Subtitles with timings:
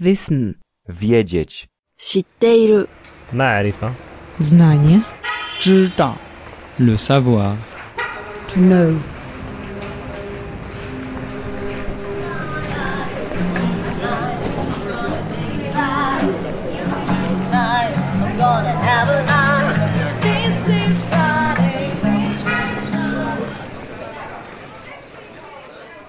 [0.00, 0.54] Wissen.
[0.88, 1.68] Wiedzieć.
[1.96, 2.88] 知っている
[3.32, 3.90] معرفة
[4.38, 5.02] Znanie.
[5.60, 6.14] 知道
[6.78, 7.56] Le savoir.
[8.48, 8.94] To know.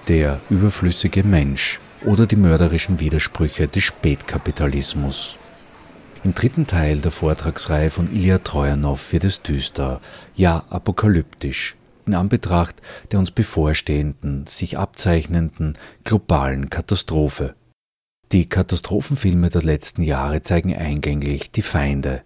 [0.06, 5.36] Der überflüssige Mensch oder die mörderischen Widersprüche des Spätkapitalismus.
[6.24, 10.00] Im dritten Teil der Vortragsreihe von Ilya Trojanow wird es düster,
[10.34, 12.76] ja apokalyptisch, in Anbetracht
[13.10, 17.54] der uns bevorstehenden, sich abzeichnenden globalen Katastrophe.
[18.32, 22.22] Die Katastrophenfilme der letzten Jahre zeigen eingänglich die Feinde,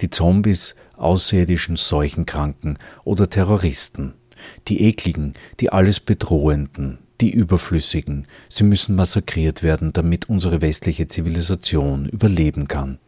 [0.00, 4.14] die Zombies, außerirdischen Seuchenkranken oder Terroristen,
[4.68, 12.08] die ekligen, die alles bedrohenden, die überflüssigen, sie müssen massakriert werden, damit unsere westliche Zivilisation
[12.08, 12.98] überleben kann.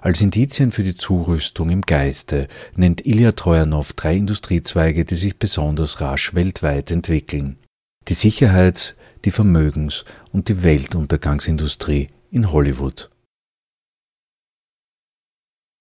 [0.00, 6.00] Als Indizien für die Zurüstung im Geiste nennt Ilya Trojanow drei Industriezweige, die sich besonders
[6.00, 7.56] rasch weltweit entwickeln.
[8.08, 13.10] Die Sicherheits-, die Vermögens- und die Weltuntergangsindustrie in Hollywood.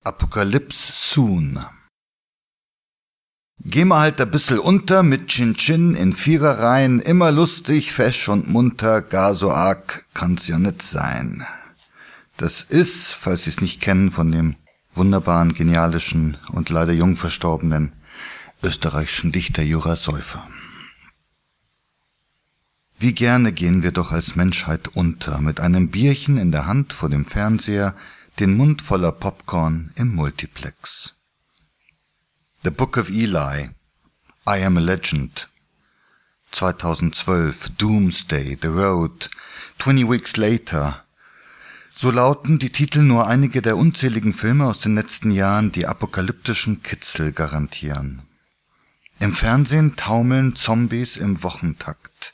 [0.03, 1.59] Apokalypse soon.
[3.59, 8.49] Geh mal halt ein bissel unter mit Chin Chin in Viererreihen, immer lustig, fesch und
[8.49, 11.45] munter, gar so arg kann's ja nit sein.
[12.37, 14.55] Das ist, falls Sie's nicht kennen, von dem
[14.95, 17.93] wunderbaren, genialischen und leider jung verstorbenen
[18.63, 20.47] österreichischen Dichter Jura Säufer.
[22.97, 27.09] Wie gerne gehen wir doch als Menschheit unter, mit einem Bierchen in der Hand vor
[27.09, 27.95] dem Fernseher,
[28.39, 31.15] den Mund voller Popcorn im Multiplex.
[32.65, 33.71] The Book of Eli,
[34.47, 35.49] I Am a Legend,
[36.51, 39.27] 2012, Doomsday, The Road,
[39.79, 41.03] 20 Weeks Later.
[41.93, 46.81] So lauten die Titel nur einige der unzähligen Filme aus den letzten Jahren, die apokalyptischen
[46.81, 48.21] Kitzel garantieren.
[49.19, 52.33] Im Fernsehen taumeln Zombies im Wochentakt.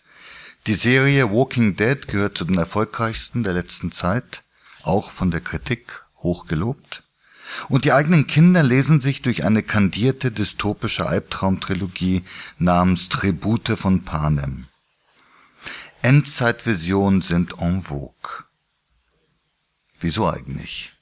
[0.67, 4.43] Die Serie Walking Dead gehört zu den erfolgreichsten der letzten Zeit,
[4.83, 7.01] auch von der Kritik hochgelobt.
[7.67, 12.23] Und die eigenen Kinder lesen sich durch eine kandierte dystopische Albtraumtrilogie
[12.57, 14.67] namens Tribute von Panem.
[16.01, 18.45] Endzeitvisionen sind en vogue.
[19.99, 20.93] Wieso eigentlich?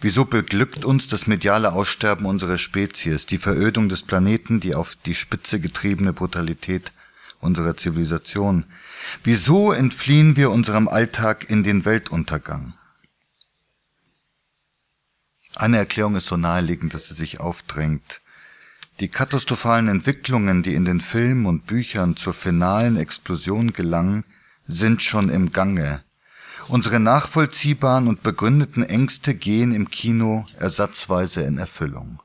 [0.00, 5.14] Wieso beglückt uns das mediale Aussterben unserer Spezies, die Verödung des Planeten, die auf die
[5.14, 6.92] Spitze getriebene Brutalität
[7.40, 8.66] unserer Zivilisation?
[9.24, 12.74] Wieso entfliehen wir unserem Alltag in den Weltuntergang?
[15.60, 18.22] Eine Erklärung ist so naheliegend, dass sie sich aufdrängt.
[18.98, 24.24] Die katastrophalen Entwicklungen, die in den Filmen und Büchern zur finalen Explosion gelangen,
[24.66, 26.02] sind schon im Gange.
[26.68, 32.20] Unsere nachvollziehbaren und begründeten Ängste gehen im Kino ersatzweise in Erfüllung.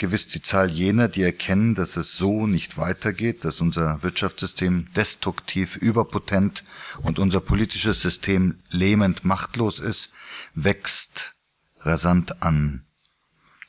[0.00, 5.76] Gewiss die Zahl jener, die erkennen, dass es so nicht weitergeht, dass unser Wirtschaftssystem destruktiv
[5.76, 6.64] überpotent
[7.02, 10.10] und unser politisches System lähmend machtlos ist,
[10.54, 11.34] wächst
[11.80, 12.86] rasant an.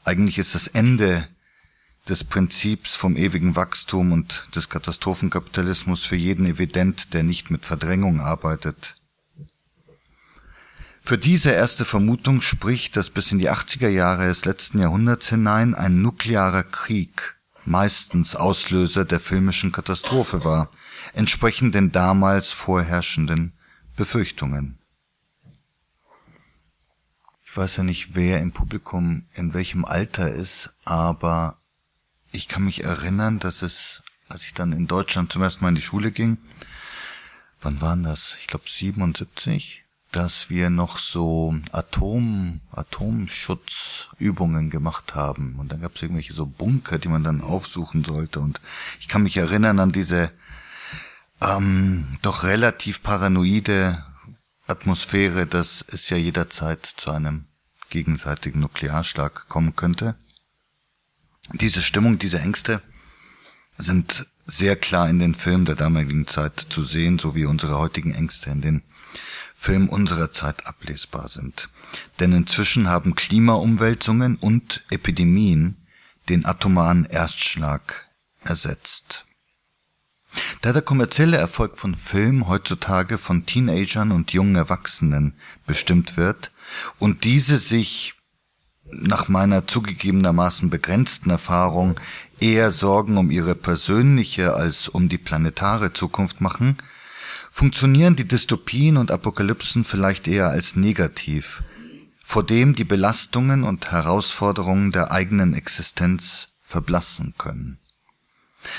[0.06, 1.28] Eigentlich ist das Ende
[2.08, 8.22] des Prinzips vom ewigen Wachstum und des Katastrophenkapitalismus für jeden evident, der nicht mit Verdrängung
[8.22, 8.96] arbeitet.
[11.04, 15.74] Für diese erste Vermutung spricht, dass bis in die 80er Jahre des letzten Jahrhunderts hinein
[15.74, 17.36] ein nuklearer Krieg
[17.66, 20.70] meistens Auslöser der filmischen Katastrophe war,
[21.14, 23.54] entsprechend den damals vorherrschenden
[23.96, 24.80] Befürchtungen.
[27.44, 31.58] Ich weiß ja nicht, wer im Publikum in welchem Alter ist, aber
[32.32, 35.76] ich kann mich erinnern, dass es, als ich dann in Deutschland zum ersten Mal in
[35.76, 36.38] die Schule ging,
[37.60, 38.38] wann waren das?
[38.40, 39.81] Ich glaube 77,
[40.12, 45.56] dass wir noch so Atom, Atomschutzübungen gemacht haben.
[45.58, 48.42] Und dann gab es irgendwelche so Bunker, die man dann aufsuchen sollte.
[48.42, 48.60] Und
[49.00, 50.32] ich kann mich erinnern an diese
[51.42, 54.06] ähm, doch relativ paranoide
[54.68, 57.46] Atmosphäre, dass es ja jederzeit zu einem
[57.90, 60.16] gegenseitigen Nuklearschlag kommen könnte.
[61.54, 62.82] Diese Stimmung, diese Ängste
[63.78, 68.14] sind sehr klar in den Filmen der damaligen Zeit zu sehen, so wie unsere heutigen
[68.14, 68.84] Ängste in den
[69.62, 71.70] Filmen unserer Zeit ablesbar sind.
[72.20, 75.86] Denn inzwischen haben Klimaumwälzungen und Epidemien
[76.30, 78.08] den atomaren Erstschlag
[78.44, 79.26] ersetzt.
[80.62, 85.36] Da der kommerzielle Erfolg von Film heutzutage von Teenagern und jungen Erwachsenen
[85.68, 86.52] bestimmt wird
[86.98, 88.16] und diese sich
[88.86, 92.00] nach meiner zugegebenermaßen begrenzten Erfahrung
[92.40, 96.80] eher Sorgen um ihre persönliche als um die planetare Zukunft machen,
[97.52, 101.62] funktionieren die Dystopien und Apokalypsen vielleicht eher als negativ,
[102.24, 107.78] vor dem die Belastungen und Herausforderungen der eigenen Existenz verblassen können.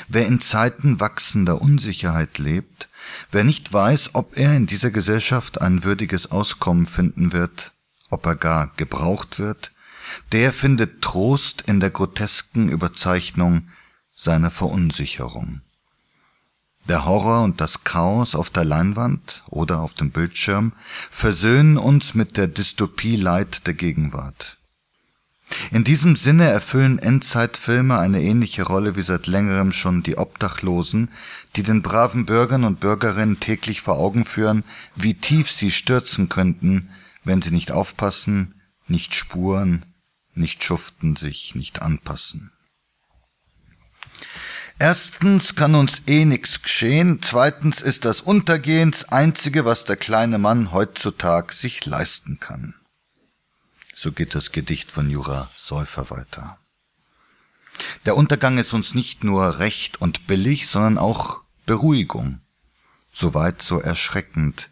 [0.08, 2.88] Wer in Zeiten wachsender Unsicherheit lebt,
[3.30, 7.72] wer nicht weiß, ob er in dieser Gesellschaft ein würdiges Auskommen finden wird,
[8.08, 9.72] ob er gar gebraucht wird,
[10.32, 13.69] der findet Trost in der grotesken Überzeichnung
[14.14, 15.62] seiner Verunsicherung.
[16.88, 20.73] Der Horror und das Chaos auf der Leinwand oder auf dem Bildschirm
[21.11, 24.58] versöhnen uns mit der Dystopie Leid der Gegenwart.
[25.70, 31.11] In diesem Sinne erfüllen Endzeitfilme eine ähnliche Rolle wie seit längerem schon die Obdachlosen,
[31.56, 34.64] die den braven Bürgern und Bürgerinnen täglich vor Augen führen,
[34.96, 36.88] wie tief sie stürzen könnten,
[37.25, 39.84] wenn sie nicht aufpassen, nicht spuren,
[40.34, 42.50] nicht schuften, sich nicht anpassen.
[44.78, 50.38] Erstens kann uns eh nix geschehen, zweitens ist das Untergehen das Einzige, was der kleine
[50.38, 52.74] Mann heutzutage sich leisten kann.
[53.94, 56.58] So geht das Gedicht von Jura Säufer weiter.
[58.04, 62.40] Der Untergang ist uns nicht nur recht und billig, sondern auch Beruhigung.
[63.10, 64.70] Soweit so erschreckend.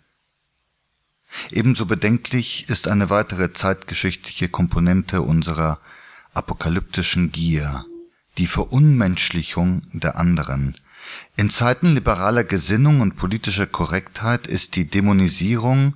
[1.50, 5.80] Ebenso bedenklich ist eine weitere zeitgeschichtliche Komponente unserer
[6.34, 7.84] apokalyptischen Gier,
[8.40, 10.74] die Verunmenschlichung der anderen.
[11.36, 15.94] In Zeiten liberaler Gesinnung und politischer Korrektheit ist die Dämonisierung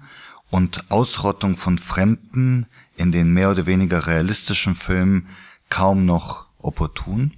[0.50, 2.66] und Ausrottung von Fremden
[2.98, 5.26] in den mehr oder weniger realistischen Filmen
[5.70, 7.32] kaum noch opportun,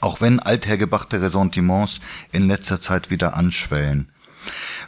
[0.00, 2.00] auch wenn althergebrachte Ressentiments
[2.32, 4.10] in letzter Zeit wieder anschwellen.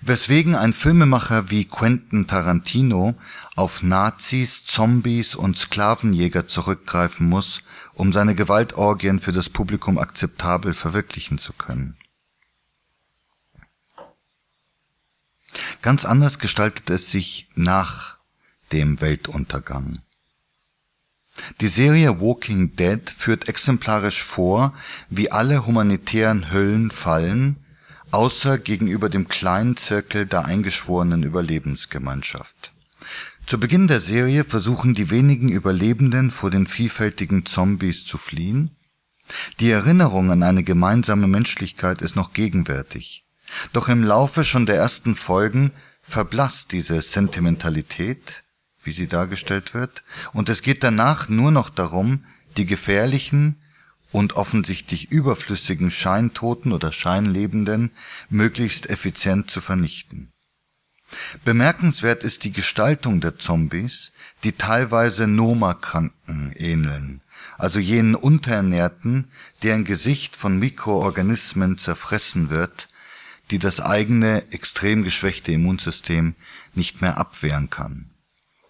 [0.01, 3.15] Weswegen ein Filmemacher wie Quentin Tarantino
[3.55, 7.63] auf Nazis, Zombies und Sklavenjäger zurückgreifen muss,
[7.95, 11.97] um seine Gewaltorgien für das Publikum akzeptabel verwirklichen zu können.
[15.83, 18.17] Ganz anders gestaltet es sich nach
[18.73, 20.01] dem Weltuntergang.
[21.61, 24.75] Die Serie Walking Dead führt exemplarisch vor,
[25.09, 27.57] wie alle humanitären Höllen fallen,
[28.13, 32.74] außer gegenüber dem kleinen Zirkel der eingeschworenen Überlebensgemeinschaft.
[33.47, 38.71] Zu Beginn der Serie versuchen die wenigen Überlebenden vor den vielfältigen Zombies zu fliehen.
[39.61, 43.27] Die Erinnerung an eine gemeinsame Menschlichkeit ist noch gegenwärtig.
[43.75, 48.45] Doch im Laufe schon der ersten Folgen verblasst diese Sentimentalität,
[48.83, 52.25] wie sie dargestellt wird, und es geht danach nur noch darum,
[52.57, 53.61] die gefährlichen
[54.11, 57.91] und offensichtlich überflüssigen Scheintoten oder Scheinlebenden
[58.31, 60.34] möglichst effizient zu vernichten.
[61.45, 64.13] Bemerkenswert ist die Gestaltung der Zombies,
[64.43, 67.21] die teilweise Noma-Kranken ähneln,
[67.59, 69.29] also jenen Unterernährten,
[69.63, 72.89] deren Gesicht von Mikroorganismen zerfressen wird,
[73.51, 76.35] die das eigene extrem geschwächte Immunsystem
[76.75, 78.11] nicht mehr abwehren kann.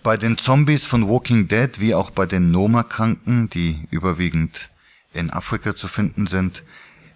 [0.02, 4.68] Bei den Zombies von Walking Dead wie auch bei den Noma-Kranken, die überwiegend
[5.14, 6.62] in Afrika zu finden sind,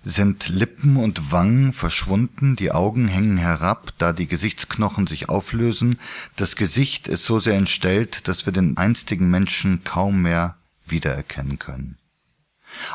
[0.09, 5.99] sind Lippen und Wangen verschwunden, die Augen hängen herab, da die Gesichtsknochen sich auflösen,
[6.37, 10.57] das Gesicht ist so sehr entstellt, dass wir den einstigen Menschen kaum mehr
[10.87, 11.99] wiedererkennen können.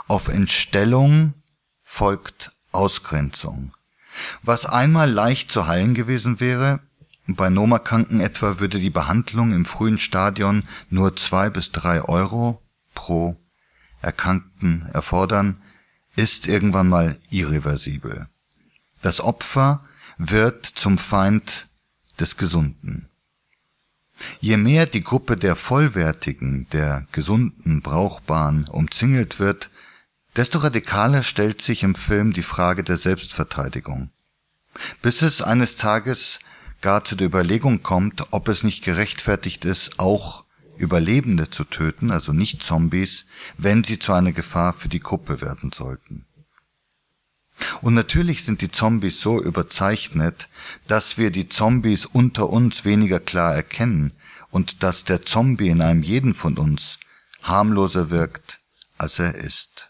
[0.07, 1.35] Auf Entstellung
[1.83, 3.73] folgt Ausgrenzung.
[4.41, 6.79] Was einmal leicht zu heilen gewesen wäre,
[7.27, 12.59] bei Nomakranken etwa würde die Behandlung im frühen Stadion nur zwei bis drei Euro
[12.95, 13.37] pro
[14.01, 15.61] Erkrankten erfordern,
[16.15, 18.27] ist irgendwann mal irreversibel.
[19.01, 19.83] Das Opfer
[20.17, 21.67] wird zum Feind
[22.19, 23.09] des Gesunden.
[24.39, 29.69] Je mehr die Gruppe der Vollwertigen, der Gesunden, Brauchbaren umzingelt wird,
[30.35, 34.11] desto radikaler stellt sich im Film die Frage der Selbstverteidigung.
[35.01, 36.39] Bis es eines Tages
[36.81, 40.43] gar zu der Überlegung kommt, ob es nicht gerechtfertigt ist, auch
[40.77, 43.25] Überlebende zu töten, also nicht Zombies,
[43.57, 46.25] wenn sie zu einer Gefahr für die Gruppe werden sollten.
[47.81, 50.49] Und natürlich sind die Zombies so überzeichnet,
[50.87, 54.13] dass wir die Zombies unter uns weniger klar erkennen
[54.49, 56.99] und dass der Zombie in einem jeden von uns
[57.43, 58.59] harmloser wirkt,
[58.97, 59.89] als er ist.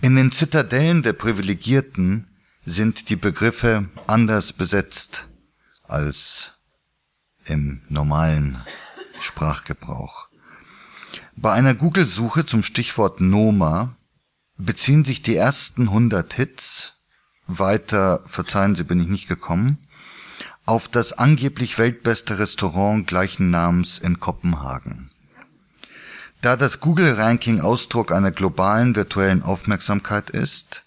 [0.00, 2.30] In den Zitadellen der Privilegierten
[2.64, 5.26] sind die Begriffe anders besetzt
[5.82, 6.53] als
[7.46, 8.62] im normalen
[9.20, 10.28] Sprachgebrauch.
[11.36, 13.94] Bei einer Google-Suche zum Stichwort Noma
[14.56, 16.94] beziehen sich die ersten 100 Hits,
[17.46, 19.78] weiter, verzeihen Sie, bin ich nicht gekommen,
[20.66, 25.10] auf das angeblich weltbeste Restaurant gleichen Namens in Kopenhagen.
[26.40, 30.84] Da das Google-Ranking Ausdruck einer globalen virtuellen Aufmerksamkeit ist,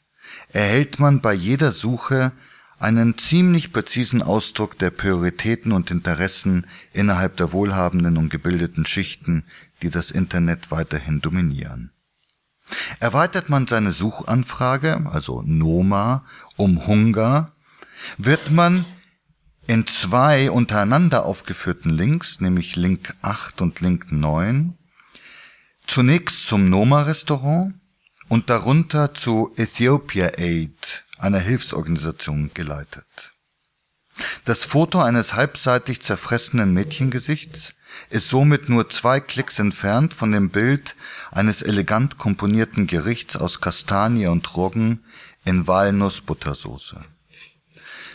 [0.50, 2.32] erhält man bei jeder Suche
[2.80, 9.44] einen ziemlich präzisen Ausdruck der Prioritäten und Interessen innerhalb der wohlhabenden und gebildeten Schichten,
[9.82, 11.92] die das Internet weiterhin dominieren.
[13.00, 17.54] Erweitert man seine Suchanfrage, also Noma, um Hunger,
[18.18, 18.86] wird man
[19.68, 24.78] in zwei untereinander aufgeführten Links, nämlich Link 8 und Link 9,
[25.86, 27.74] zunächst zum Noma-Restaurant
[28.30, 33.32] und darunter zu Ethiopia Aid, einer Hilfsorganisation, geleitet.
[34.46, 37.74] Das Foto eines halbseitig zerfressenen Mädchengesichts
[38.10, 40.96] ist somit nur zwei Klicks entfernt von dem Bild
[41.32, 45.04] eines elegant komponierten Gerichts aus Kastanie und Roggen
[45.46, 47.04] in Walnussbuttersoße.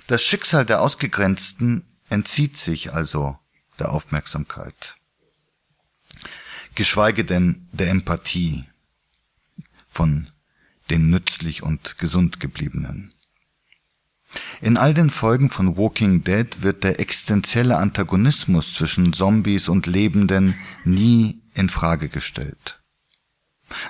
[0.07, 3.39] Das Schicksal der Ausgegrenzten entzieht sich also
[3.79, 4.97] der Aufmerksamkeit.
[6.75, 8.65] Geschweige denn der Empathie
[9.89, 10.31] von
[10.93, 13.15] den nützlich und gesund gebliebenen.
[14.61, 20.55] In all den Folgen von Walking Dead wird der existenzielle Antagonismus zwischen Zombies und Lebenden
[20.85, 22.81] nie in Frage gestellt.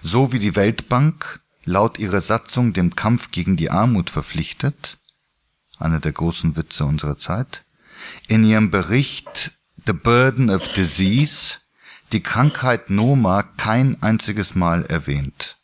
[0.00, 4.98] So wie die Weltbank laut ihrer Satzung dem Kampf gegen die Armut verpflichtet,
[5.78, 7.64] einer der großen Witze unserer Zeit,
[8.28, 11.58] in ihrem Bericht The Burden of Disease
[12.12, 15.56] die Krankheit Noma kein einziges Mal erwähnt.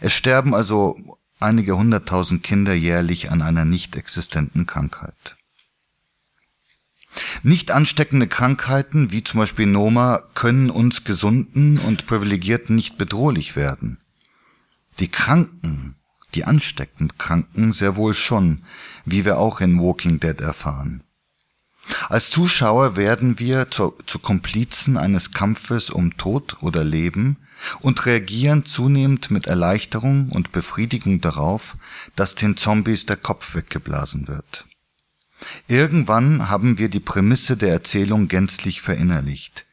[0.00, 5.36] Es sterben also einige hunderttausend Kinder jährlich an einer nicht existenten Krankheit.
[7.42, 13.98] Nicht ansteckende Krankheiten wie zum Beispiel Noma können uns Gesunden und Privilegierten nicht bedrohlich werden.
[14.98, 15.96] Die Kranken,
[16.34, 18.64] die ansteckend Kranken sehr wohl schon,
[19.04, 21.02] wie wir auch in Walking Dead erfahren.
[22.08, 27.38] Als Zuschauer werden wir zu, zu Komplizen eines Kampfes um Tod oder Leben,
[27.80, 31.76] und reagieren zunehmend mit Erleichterung und Befriedigung darauf,
[32.16, 34.66] dass den Zombies der Kopf weggeblasen wird.
[35.68, 39.66] Irgendwann haben wir die Prämisse der Erzählung gänzlich verinnerlicht.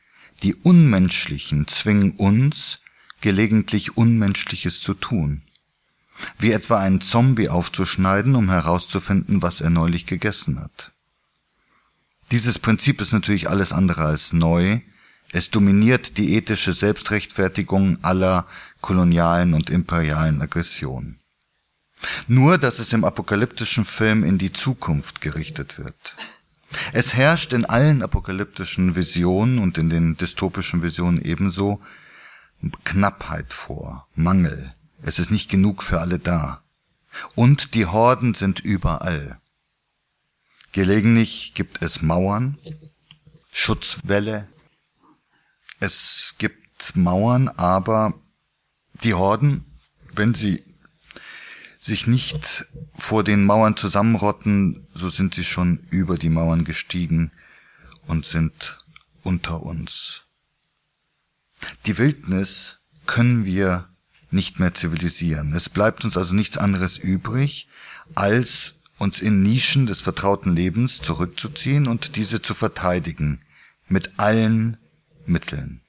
[0.44, 2.80] Die Unmenschlichen zwingen uns,
[3.22, 5.42] gelegentlich Unmenschliches zu tun.
[6.38, 10.92] Wie etwa einen Zombie aufzuschneiden, um herauszufinden, was er neulich gegessen hat.
[12.32, 14.80] Dieses Prinzip ist natürlich alles andere als neu,
[15.36, 18.48] es dominiert die ethische Selbstrechtfertigung aller
[18.80, 21.20] kolonialen und imperialen Aggressionen.
[22.30, 26.16] Nur, dass es im apokalyptischen Film in die Zukunft gerichtet wird.
[26.94, 31.82] Es herrscht in allen apokalyptischen Visionen und in den dystopischen Visionen ebenso
[32.86, 34.74] Knappheit vor, Mangel.
[35.02, 36.64] Es ist nicht genug für alle da.
[37.36, 39.38] Und die Horden sind überall.
[40.72, 42.58] Gelegentlich gibt es Mauern,
[43.52, 44.48] Schutzwälle,
[45.80, 48.14] es gibt Mauern, aber
[49.04, 49.66] die Horden,
[50.14, 50.64] wenn sie
[51.80, 57.32] sich nicht vor den Mauern zusammenrotten, so sind sie schon über die Mauern gestiegen
[58.08, 58.80] und sind
[59.24, 60.24] unter uns.
[61.86, 63.90] Die Wildnis können wir
[64.32, 65.54] nicht mehr zivilisieren.
[65.54, 67.68] Es bleibt uns also nichts anderes übrig,
[68.16, 73.42] als uns in Nischen des vertrauten Lebens zurückzuziehen und diese zu verteidigen,
[73.88, 74.78] mit allen
[75.28, 75.82] Mitteln.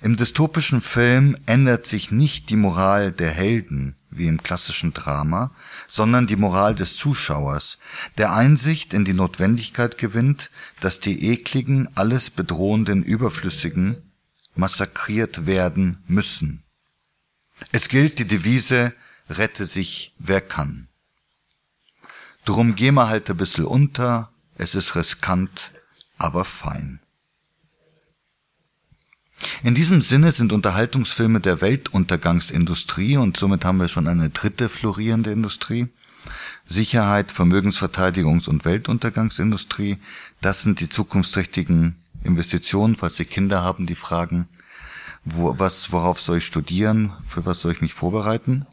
[0.00, 5.50] Im dystopischen Film ändert sich nicht die Moral der Helden wie im klassischen Drama,
[5.88, 7.78] sondern die Moral des Zuschauers,
[8.18, 14.12] der Einsicht in die Notwendigkeit gewinnt, dass die ekligen, alles bedrohenden Überflüssigen
[14.54, 16.62] massakriert werden müssen.
[17.70, 18.92] Es gilt die Devise,
[19.30, 20.88] rette sich, wer kann.
[22.44, 25.70] Drum geh mal halt ein bisschen unter, es ist riskant,
[26.18, 27.00] aber fein.
[29.62, 35.30] In diesem Sinne sind Unterhaltungsfilme der Weltuntergangsindustrie und somit haben wir schon eine dritte florierende
[35.32, 35.88] Industrie.
[36.64, 39.98] Sicherheit, Vermögensverteidigungs- und Weltuntergangsindustrie,
[40.40, 44.48] das sind die zukunftsträchtigen Investitionen, falls Sie Kinder haben, die fragen,
[45.24, 48.66] wo, was, worauf soll ich studieren, für was soll ich mich vorbereiten?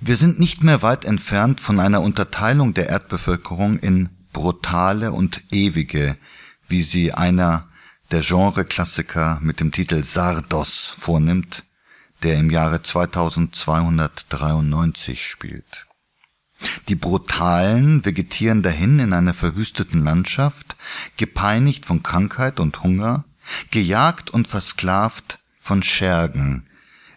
[0.00, 6.16] Wir sind nicht mehr weit entfernt von einer Unterteilung der Erdbevölkerung in brutale und ewige,
[6.68, 7.68] wie sie einer
[8.10, 11.64] der Genre-Klassiker mit dem Titel Sardos vornimmt,
[12.22, 15.86] der im Jahre 2293 spielt.
[16.88, 20.76] Die Brutalen vegetieren dahin in einer verwüsteten Landschaft,
[21.16, 23.24] gepeinigt von Krankheit und Hunger,
[23.70, 26.66] gejagt und versklavt von Schergen,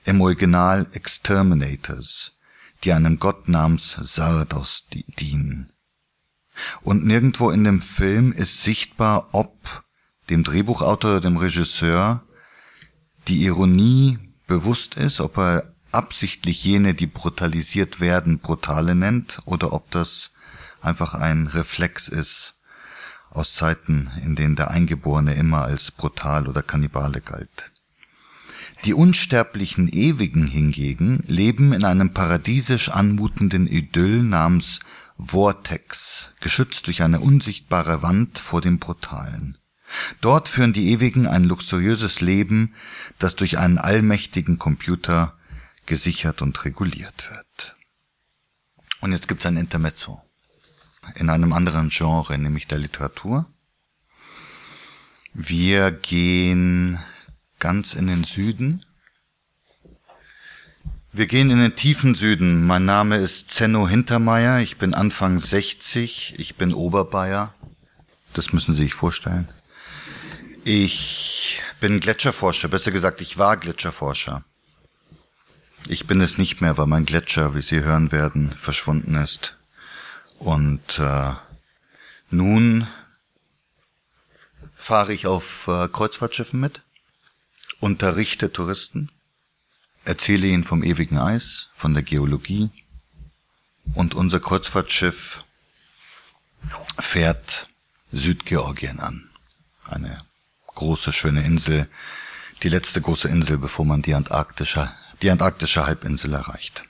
[0.05, 2.37] im Original Exterminators,
[2.83, 4.87] die einem Gott namens Sardos
[5.19, 5.71] dienen.
[6.81, 9.83] Und nirgendwo in dem Film ist sichtbar, ob
[10.29, 12.23] dem Drehbuchautor dem Regisseur
[13.27, 14.17] die Ironie
[14.47, 20.31] bewusst ist, ob er absichtlich jene, die brutalisiert werden, Brutale nennt, oder ob das
[20.81, 22.55] einfach ein Reflex ist
[23.31, 27.71] aus Zeiten, in denen der Eingeborene immer als brutal oder Kannibale galt.
[28.85, 34.79] Die unsterblichen Ewigen hingegen leben in einem paradiesisch anmutenden Idyll namens
[35.19, 39.58] Vortex, geschützt durch eine unsichtbare Wand vor dem Brutalen.
[40.21, 42.75] Dort führen die Ewigen ein luxuriöses Leben,
[43.17, 45.37] das durch einen allmächtigen Computer
[45.85, 47.75] gesichert und reguliert wird.
[49.01, 50.21] Und jetzt gibt's ein Intermezzo
[51.15, 53.45] in einem anderen Genre, nämlich der Literatur.
[55.33, 56.99] Wir gehen
[57.59, 58.85] ganz in den Süden.
[61.11, 62.65] Wir gehen in den tiefen Süden.
[62.65, 64.59] Mein Name ist Zenno Hintermeier.
[64.59, 66.35] Ich bin Anfang 60.
[66.37, 67.53] Ich bin Oberbayer.
[68.33, 69.49] Das müssen Sie sich vorstellen.
[70.71, 72.67] Ich bin Gletscherforscher.
[72.67, 74.45] Besser gesagt, ich war Gletscherforscher.
[75.87, 79.57] Ich bin es nicht mehr, weil mein Gletscher, wie Sie hören werden, verschwunden ist.
[80.37, 81.33] Und äh,
[82.29, 82.87] nun
[84.75, 86.83] fahre ich auf äh, Kreuzfahrtschiffen mit,
[87.79, 89.09] unterrichte Touristen,
[90.05, 92.69] erzähle ihnen vom ewigen Eis, von der Geologie
[93.95, 95.43] und unser Kreuzfahrtschiff
[96.99, 97.67] fährt
[98.11, 99.31] Südgeorgien an.
[99.85, 100.28] Eine
[100.79, 101.87] große, schöne Insel,
[102.63, 106.85] die letzte große Insel, bevor man die antarktische, die antarktische Halbinsel erreicht.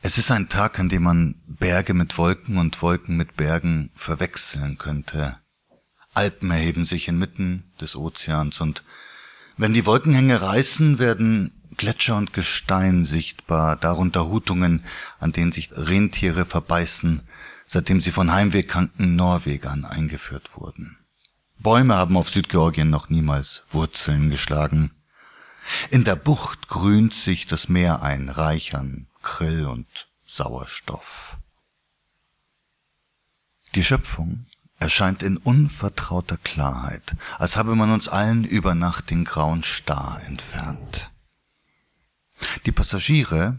[0.00, 4.78] Es ist ein Tag, an dem man Berge mit Wolken und Wolken mit Bergen verwechseln
[4.78, 5.38] könnte.
[6.14, 8.84] Alpen erheben sich inmitten des Ozeans und
[9.56, 14.84] wenn die Wolkenhänge reißen, werden Gletscher und Gestein sichtbar, darunter Hutungen,
[15.18, 17.22] an denen sich Rentiere verbeißen,
[17.66, 20.98] seitdem sie von heimwehkranken Norwegern eingeführt wurden.
[21.66, 24.92] Bäume haben auf Südgeorgien noch niemals Wurzeln geschlagen.
[25.90, 31.38] In der Bucht grünt sich das Meer ein, reich an Krill und Sauerstoff.
[33.74, 34.46] Die Schöpfung
[34.78, 41.10] erscheint in unvertrauter Klarheit, als habe man uns allen über Nacht den grauen Star entfernt.
[42.64, 43.58] Die Passagiere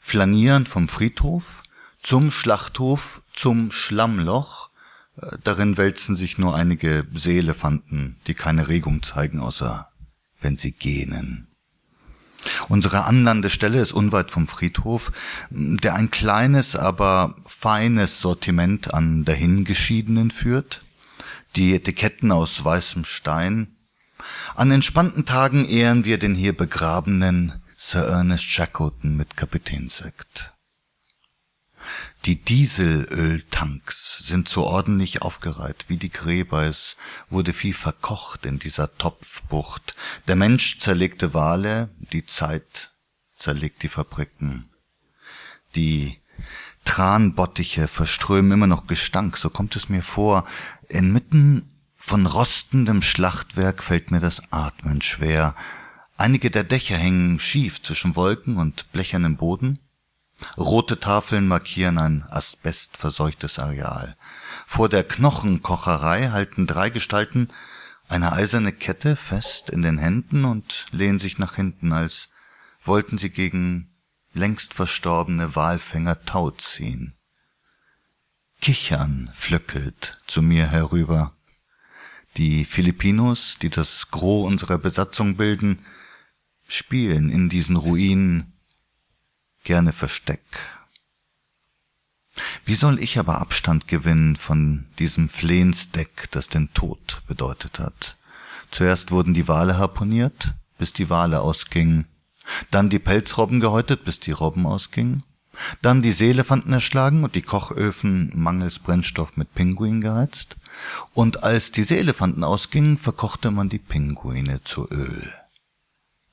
[0.00, 1.62] flanieren vom Friedhof
[2.02, 4.70] zum Schlachthof zum Schlammloch,
[5.42, 9.88] darin wälzen sich nur einige Seelefanten, die keine Regung zeigen, außer
[10.40, 11.48] wenn sie gähnen.
[12.68, 15.12] Unsere Anlandestelle ist unweit vom Friedhof,
[15.50, 20.80] der ein kleines, aber feines Sortiment an dahingeschiedenen führt.
[21.56, 23.68] Die Etiketten aus weißem Stein.
[24.54, 30.53] An entspannten Tagen ehren wir den hier begrabenen Sir Ernest Shackleton mit Kapitänssekt.
[32.24, 36.62] Die Dieselöltanks sind so ordentlich aufgereiht wie die Gräber.
[36.62, 36.96] Es
[37.28, 39.94] wurde viel verkocht in dieser Topfbucht.
[40.26, 42.92] Der Mensch zerlegte Wale, die Zeit
[43.36, 44.70] zerlegt die Fabriken.
[45.74, 46.18] Die
[46.86, 50.46] Tranbottiche verströmen immer noch Gestank, so kommt es mir vor.
[50.88, 55.54] Inmitten von rostendem Schlachtwerk fällt mir das Atmen schwer.
[56.16, 59.78] Einige der Dächer hängen schief zwischen Wolken und blechernem Boden.
[60.56, 64.16] Rote Tafeln markieren ein asbestverseuchtes Areal.
[64.66, 67.48] Vor der Knochenkocherei halten drei Gestalten
[68.08, 72.28] eine eiserne Kette fest in den Händen und lehnen sich nach hinten, als
[72.82, 73.90] wollten sie gegen
[74.32, 77.14] längst verstorbene Walfänger Tau ziehen.
[78.60, 81.32] Kichern flöckelt zu mir herüber.
[82.36, 85.84] Die Filipinos, die das Gros unserer Besatzung bilden,
[86.66, 88.53] spielen in diesen Ruinen
[89.64, 90.44] gerne Versteck.
[92.64, 98.16] Wie soll ich aber Abstand gewinnen von diesem Flehensdeck, das den Tod bedeutet hat?
[98.70, 102.06] Zuerst wurden die Wale harponiert, bis die Wale ausgingen,
[102.70, 105.22] dann die Pelzrobben gehäutet, bis die Robben ausgingen,
[105.82, 110.56] dann die Seelefanten erschlagen und die Kochöfen mangels Brennstoff mit Pinguin geheizt,
[111.12, 115.32] und als die Seelefanten ausgingen, verkochte man die Pinguine zu Öl.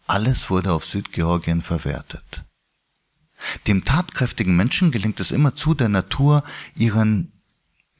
[0.07, 2.43] Alles wurde auf Südgeorgien verwertet.
[3.67, 6.43] Dem tatkräftigen Menschen gelingt es immerzu, der Natur
[6.75, 7.31] ihren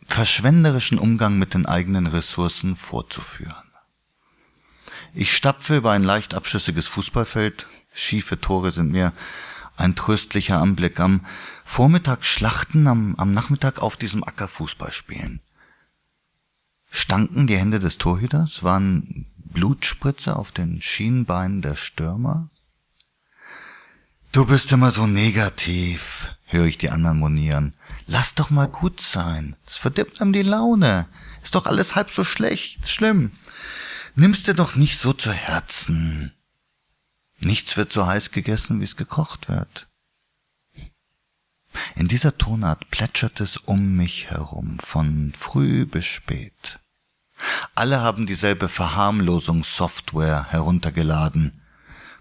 [0.04, 3.72] verschwenderischen Umgang mit den eigenen Ressourcen vorzuführen.
[5.14, 9.14] Ich stapfe über ein leicht abschüssiges Fußballfeld, schiefe Tore sind mir
[9.76, 11.00] ein tröstlicher Anblick.
[11.00, 11.26] Am
[11.64, 15.42] Vormittag schlachten, am, am Nachmittag auf diesem Acker Fußball spielen.
[16.90, 18.64] Stanken die Hände des Torhüters?
[18.64, 22.50] Waren Blutspritze auf den Schienbeinen der Stürmer?
[24.32, 27.74] Du bist immer so negativ, höre ich die anderen monieren.
[28.08, 29.58] Lass doch mal gut sein.
[29.66, 31.10] Das verdirbt einem die Laune.
[31.44, 33.34] Ist doch alles halb so schlecht, schlimm.
[34.16, 36.32] Nimm's dir doch nicht so zu Herzen.
[37.40, 39.90] Nichts wird so heiß gegessen, wie es gekocht wird.
[41.96, 46.80] In dieser Tonart plätschert es um mich herum, von früh bis spät.
[47.76, 51.62] Alle haben dieselbe Verharmlosungssoftware heruntergeladen,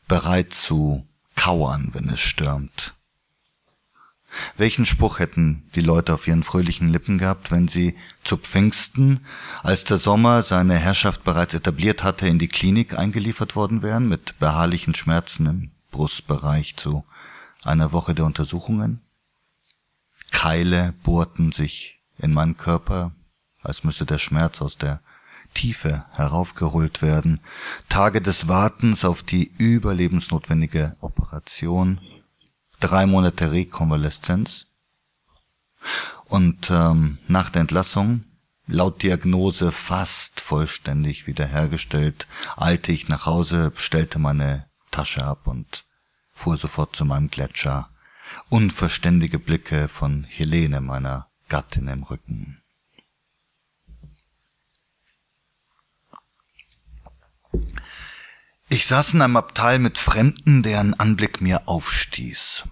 [0.09, 1.07] bereit zu
[1.41, 2.95] kauern, wenn es stürmt.
[4.59, 9.25] Welchen Spruch hätten die Leute auf ihren fröhlichen Lippen gehabt, wenn sie zu Pfingsten,
[9.63, 14.39] als der Sommer seine Herrschaft bereits etabliert hatte, in die Klinik eingeliefert worden wären, mit
[14.39, 17.05] beharrlichen Schmerzen im Brustbereich zu
[17.63, 19.01] einer Woche der Untersuchungen?
[20.31, 23.13] Keile bohrten sich in meinen Körper,
[23.63, 25.01] als müsse der Schmerz aus der
[25.55, 27.41] Tiefe heraufgeholt werden.
[27.89, 32.01] Tage des Wartens auf die überlebensnotwendige Operation
[32.81, 34.67] drei Monate Rekonvaleszenz.
[36.25, 38.25] Und ähm, nach der Entlassung,
[38.67, 45.85] laut Diagnose fast vollständig wiederhergestellt, eilte ich nach Hause, stellte meine Tasche ab und
[46.33, 47.91] fuhr sofort zu meinem Gletscher.
[48.49, 52.60] Unverständige Blicke von Helene, meiner Gattin, im Rücken.
[58.69, 62.65] Ich saß in einem Abteil mit Fremden, deren Anblick mir aufstieß.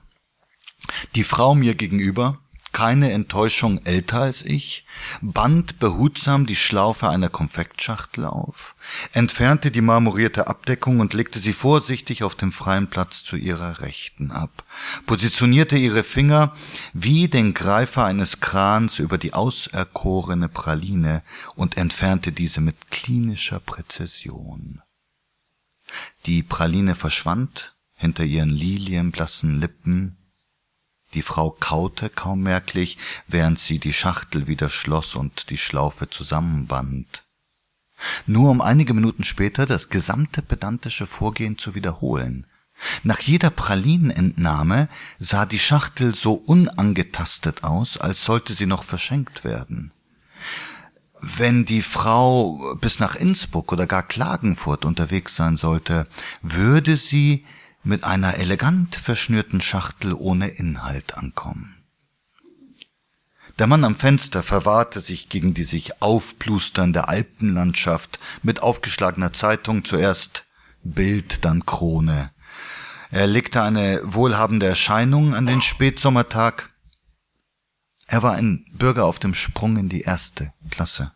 [1.15, 2.39] Die Frau mir gegenüber,
[2.79, 4.85] keine Enttäuschung älter als ich,
[5.21, 8.77] band behutsam die Schlaufe einer Konfektschachtel auf,
[9.13, 14.31] entfernte die marmorierte Abdeckung und legte sie vorsichtig auf dem freien Platz zu ihrer Rechten
[14.31, 14.63] ab,
[15.07, 16.55] positionierte ihre Finger
[16.93, 21.25] wie den Greifer eines Krans über die auserkorene Praline
[21.57, 24.83] und entfernte diese mit klinischer Präzision.
[26.27, 30.17] Die Praline verschwand hinter ihren lilienblassen Lippen,
[31.15, 37.25] die Frau kaute kaum merklich, während sie die Schachtel wieder schloss und die Schlaufe zusammenband.
[38.27, 42.47] Nur um einige Minuten später das gesamte pedantische Vorgehen zu wiederholen.
[43.03, 49.93] Nach jeder Pralinenentnahme sah die Schachtel so unangetastet aus, als sollte sie noch verschenkt werden.
[51.21, 56.07] Wenn die Frau bis nach Innsbruck oder gar Klagenfurt unterwegs sein sollte,
[56.43, 57.45] würde sie
[57.83, 61.75] mit einer elegant verschnürten Schachtel ohne Inhalt ankommen.
[63.59, 70.45] Der Mann am Fenster verwahrte sich gegen die sich aufplusternde Alpenlandschaft mit aufgeschlagener Zeitung zuerst
[70.85, 72.31] Bild, dann Krone.
[73.11, 76.71] Er legte eine wohlhabende Erscheinung an den Spätsommertag,
[78.11, 81.13] er war ein Bürger auf dem Sprung in die erste Klasse.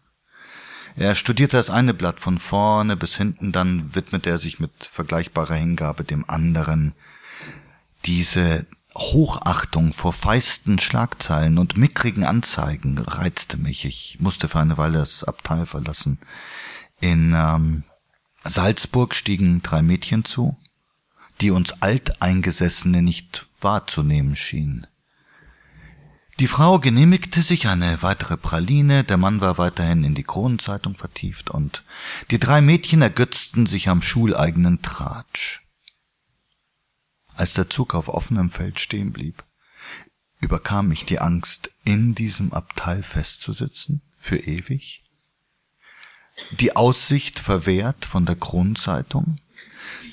[0.97, 5.55] Er studierte das eine Blatt von vorne bis hinten, dann widmete er sich mit vergleichbarer
[5.55, 6.93] Hingabe dem anderen.
[8.05, 13.85] Diese Hochachtung vor feisten Schlagzeilen und mickrigen Anzeigen reizte mich.
[13.85, 16.19] Ich musste für eine Weile das Abteil verlassen.
[17.01, 17.85] In ähm,
[18.45, 20.57] Salzburg stiegen drei Mädchen zu,
[21.41, 24.87] die uns Alteingesessene nicht wahrzunehmen schienen.
[26.39, 31.51] Die Frau genehmigte sich eine weitere Praline, der Mann war weiterhin in die Kronenzeitung vertieft
[31.51, 31.85] und
[32.31, 35.61] die drei Mädchen ergötzten sich am schuleigenen Tratsch.
[37.35, 39.45] Als der Zug auf offenem Feld stehen blieb,
[40.41, 45.03] überkam mich die Angst, in diesem Abteil festzusitzen, für ewig.
[46.53, 49.39] Die Aussicht verwehrt von der Kronenzeitung,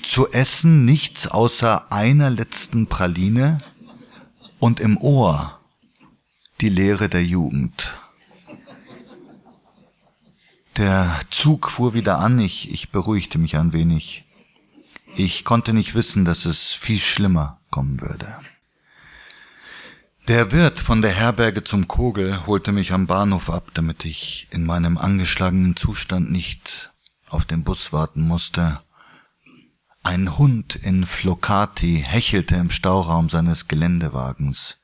[0.02, 3.62] zu essen nichts außer einer letzten Praline
[4.58, 5.59] und im Ohr
[6.60, 7.94] die Lehre der Jugend.
[10.76, 14.24] Der Zug fuhr wieder an, ich, ich beruhigte mich ein wenig.
[15.16, 18.38] Ich konnte nicht wissen, dass es viel schlimmer kommen würde.
[20.28, 24.64] Der Wirt von der Herberge zum Kogel holte mich am Bahnhof ab, damit ich in
[24.64, 26.92] meinem angeschlagenen Zustand nicht
[27.28, 28.80] auf den Bus warten musste.
[30.02, 34.79] Ein Hund in Flocati hechelte im Stauraum seines Geländewagens.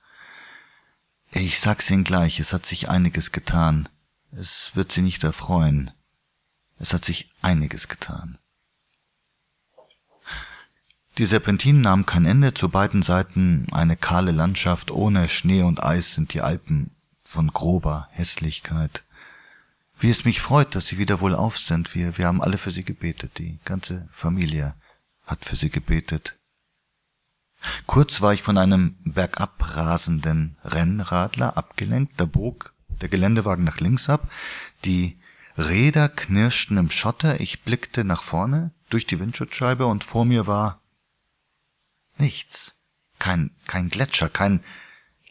[1.39, 3.91] Ich sag's Ihnen gleich, es hat sich einiges getan.
[4.33, 5.91] Es wird Sie nicht erfreuen.
[6.79, 8.39] Es hat sich einiges getan.
[11.19, 16.15] Die Serpentinen nahmen kein Ende, zu beiden Seiten eine kahle Landschaft, ohne Schnee und Eis
[16.15, 19.05] sind die Alpen von grober Hässlichkeit.
[19.99, 21.95] Wie es mich freut, dass Sie wieder wohl auf sind.
[21.95, 23.37] Wir, wir haben alle für Sie gebetet.
[23.37, 24.75] Die ganze Familie
[25.27, 26.39] hat für Sie gebetet.
[27.87, 34.09] Kurz war ich von einem bergab rasenden Rennradler abgelenkt, da bog der Geländewagen nach links
[34.09, 34.31] ab,
[34.85, 35.19] die
[35.59, 40.83] Räder knirschten im Schotter, ich blickte nach vorne durch die Windschutzscheibe und vor mir war
[42.19, 42.77] nichts.
[43.19, 44.63] Kein, kein Gletscher, kein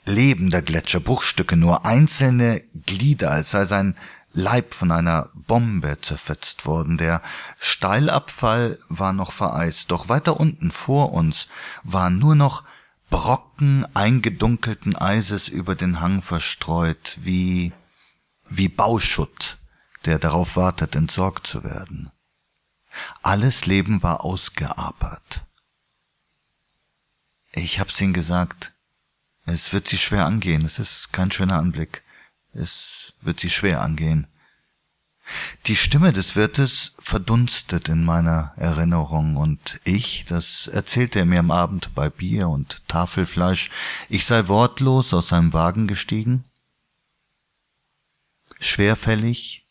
[0.06, 3.96] lebender Gletscher, Bruchstücke, nur einzelne Glieder, als sei sein
[4.38, 6.98] Leib von einer Bombe zerfetzt worden.
[6.98, 7.22] Der
[7.58, 11.48] Steilabfall war noch vereist, doch weiter unten vor uns
[11.84, 12.64] waren nur noch
[13.10, 17.72] Brocken eingedunkelten Eises über den Hang verstreut, wie,
[18.50, 19.58] wie Bauschutt,
[20.04, 22.12] der darauf wartet, entsorgt zu werden.
[23.22, 25.46] Alles Leben war ausgeapert.
[27.54, 28.74] Ich hab's ihnen gesagt,
[29.46, 32.04] es wird sie schwer angehen, es ist kein schöner Anblick.
[32.56, 34.28] Es wird sie schwer angehen.
[35.66, 41.52] Die Stimme des Wirtes verdunstet in meiner Erinnerung und ich, das erzählte er mir am
[41.52, 43.72] Abend bei Bier und Tafelfleisch,
[44.08, 46.46] ich sei wortlos aus seinem Wagen gestiegen,
[48.60, 49.66] schwerfällig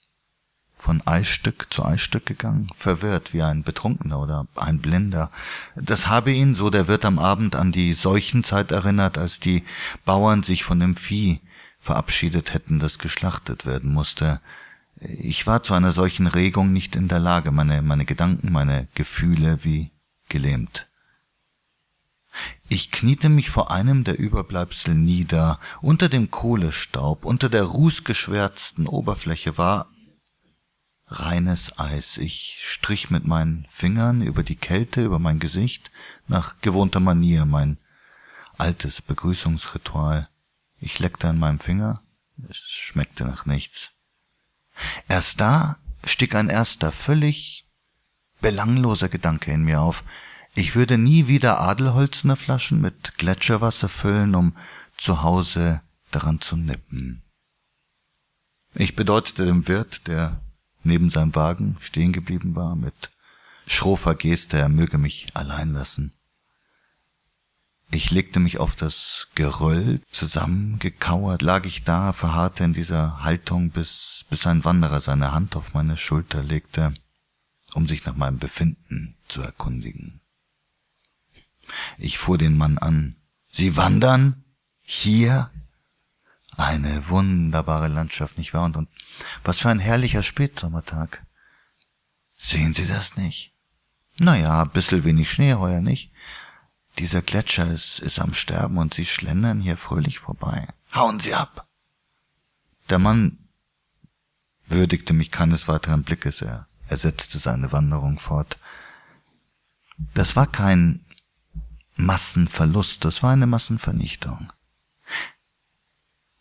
[0.76, 5.30] von Eisstück zu Eisstück gegangen, verwirrt wie ein Betrunkener oder ein Blinder.
[5.76, 9.62] Das habe ihn, so der Wirt am Abend, an die Seuchenzeit erinnert, als die
[10.04, 11.40] Bauern sich von dem Vieh
[11.84, 14.40] verabschiedet hätten, das geschlachtet werden musste.
[15.00, 19.64] Ich war zu einer solchen Regung nicht in der Lage, meine, meine Gedanken, meine Gefühle
[19.64, 19.90] wie
[20.28, 20.88] gelähmt.
[22.68, 25.60] Ich kniete mich vor einem der Überbleibsel nieder.
[25.82, 29.90] Unter dem Kohlestaub, unter der rußgeschwärzten Oberfläche war
[31.06, 32.16] reines Eis.
[32.18, 35.90] Ich strich mit meinen Fingern über die Kälte, über mein Gesicht,
[36.26, 37.78] nach gewohnter Manier, mein
[38.56, 40.28] altes Begrüßungsritual.
[40.84, 41.98] Ich leckte an meinem Finger,
[42.50, 43.92] es schmeckte nach nichts.
[45.08, 47.64] Erst da stieg ein erster, völlig
[48.42, 50.04] belangloser Gedanke in mir auf.
[50.54, 54.54] Ich würde nie wieder adelholzene Flaschen mit Gletscherwasser füllen, um
[54.98, 57.22] zu Hause daran zu nippen.
[58.74, 60.42] Ich bedeutete dem Wirt, der
[60.82, 63.10] neben seinem Wagen stehen geblieben war, mit
[63.66, 66.12] schroffer Geste, er möge mich allein lassen.
[67.94, 74.24] Ich legte mich auf das Geröll, zusammengekauert lag ich da, verharrte in dieser Haltung, bis,
[74.28, 76.92] bis ein Wanderer seine Hand auf meine Schulter legte,
[77.72, 80.20] um sich nach meinem Befinden zu erkundigen.
[81.96, 83.14] Ich fuhr den Mann an.
[83.52, 84.42] Sie wandern?
[84.82, 85.52] Hier?
[86.56, 88.64] Eine wunderbare Landschaft, nicht wahr?
[88.64, 88.88] Und, und
[89.44, 91.24] was für ein herrlicher Spätsommertag.
[92.36, 93.52] Sehen Sie das nicht?
[94.18, 96.10] Na ja, bissel wenig Schnee heuer nicht.
[96.98, 100.68] Dieser Gletscher ist, ist am Sterben und Sie schlendern hier fröhlich vorbei.
[100.94, 101.66] Hauen Sie ab!
[102.88, 103.38] Der Mann
[104.66, 108.58] würdigte mich keines weiteren Blickes, er, er setzte seine Wanderung fort.
[110.14, 111.02] Das war kein
[111.96, 114.52] Massenverlust, das war eine Massenvernichtung.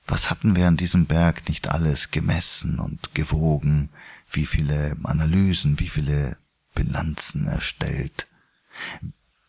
[0.05, 3.89] Was hatten wir an diesem Berg nicht alles gemessen und gewogen,
[4.29, 6.37] wie viele Analysen, wie viele
[6.75, 8.27] Bilanzen erstellt,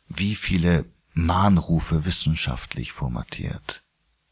[0.08, 0.84] wie viele
[1.14, 3.83] Mahnrufe wissenschaftlich formatiert.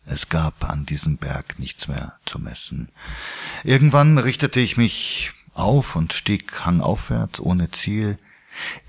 [0.05, 2.90] Es gab an diesem Berg nichts mehr zu messen.
[3.62, 8.18] Irgendwann richtete ich mich auf und stieg hangaufwärts ohne Ziel.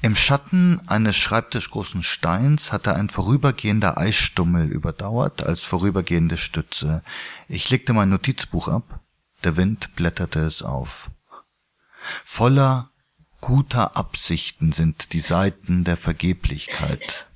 [0.02, 7.04] Im Schatten eines schreibtischgroßen Steins hatte ein vorübergehender Eisstummel überdauert als vorübergehende Stütze.
[7.48, 9.00] Ich legte mein Notizbuch ab,
[9.44, 11.10] der Wind blätterte es auf.
[12.26, 12.90] Voller
[13.40, 17.28] guter Absichten sind die Seiten der Vergeblichkeit.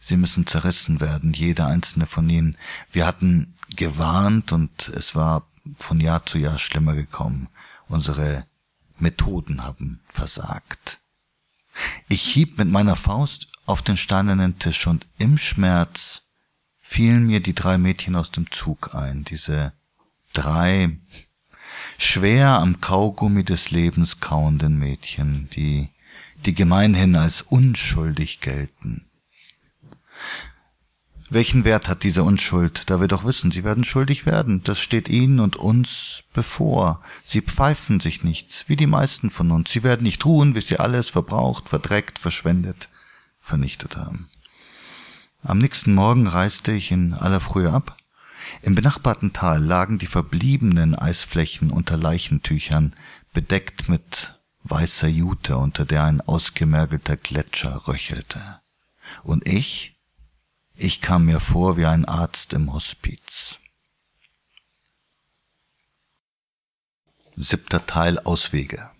[0.00, 2.56] Sie müssen zerrissen werden, jeder einzelne von ihnen.
[2.90, 5.46] Wir hatten gewarnt und es war
[5.78, 7.48] von Jahr zu Jahr schlimmer gekommen.
[7.86, 8.46] Unsere
[8.98, 10.98] Methoden haben versagt.
[12.08, 16.22] Ich hieb mit meiner Faust auf den steinernen Tisch und im Schmerz
[16.80, 19.72] fielen mir die drei Mädchen aus dem Zug ein, diese
[20.32, 20.98] drei
[21.98, 25.90] schwer am Kaugummi des Lebens kauenden Mädchen, die,
[26.46, 29.09] die gemeinhin als unschuldig gelten.
[31.32, 34.64] Welchen Wert hat diese Unschuld, da wir doch wissen, sie werden schuldig werden.
[34.64, 37.02] Das steht ihnen und uns bevor.
[37.24, 39.70] Sie pfeifen sich nichts, wie die meisten von uns.
[39.70, 42.88] Sie werden nicht ruhen, bis sie alles verbraucht, verdreckt, verschwendet,
[43.38, 44.28] vernichtet haben.
[45.44, 47.96] Am nächsten Morgen reiste ich in aller Frühe ab.
[48.62, 52.94] Im benachbarten Tal lagen die verbliebenen Eisflächen unter Leichentüchern,
[53.32, 58.60] bedeckt mit weißer Jute, unter der ein ausgemergelter Gletscher röchelte.
[59.22, 59.96] Und ich
[60.80, 63.58] ich kam mir vor wie ein Arzt im Hospiz.
[67.36, 68.90] Siebter Teil Auswege.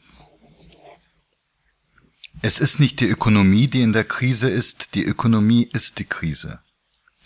[2.43, 6.61] Es ist nicht die Ökonomie, die in der Krise ist, die Ökonomie ist die Krise.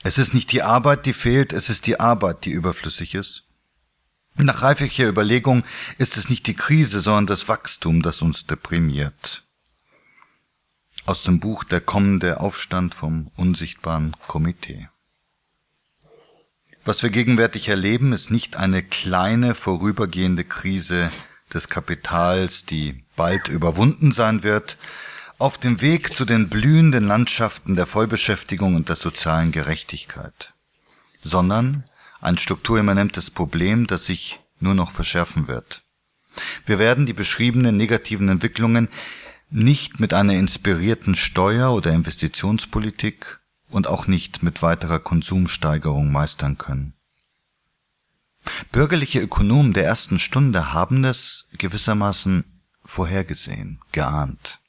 [0.03, 3.45] Es ist nicht die Arbeit, die fehlt, es ist die Arbeit, die überflüssig ist.
[4.37, 5.64] Nach reiflicher Überlegung
[5.99, 9.43] ist es nicht die Krise, sondern das Wachstum, das uns deprimiert
[11.07, 14.88] aus dem Buch Der kommende Aufstand vom unsichtbaren Komitee.
[16.85, 21.11] Was wir gegenwärtig erleben, ist nicht eine kleine vorübergehende Krise
[21.53, 24.77] des Kapitals, die bald überwunden sein wird,
[25.38, 30.53] auf dem Weg zu den blühenden Landschaften der Vollbeschäftigung und der sozialen Gerechtigkeit,
[31.23, 31.85] sondern
[32.21, 35.83] ein strukturimmanentes Problem, das sich nur noch verschärfen wird.
[36.67, 38.88] Wir werden die beschriebenen negativen Entwicklungen
[39.55, 43.38] nicht mit einer inspirierten Steuer- oder Investitionspolitik
[43.71, 46.95] und auch nicht mit weiterer Konsumsteigerung meistern können.
[48.73, 52.45] Bürgerliche Ökonomen der ersten Stunde haben das gewissermaßen
[52.85, 54.61] vorhergesehen, geahnt.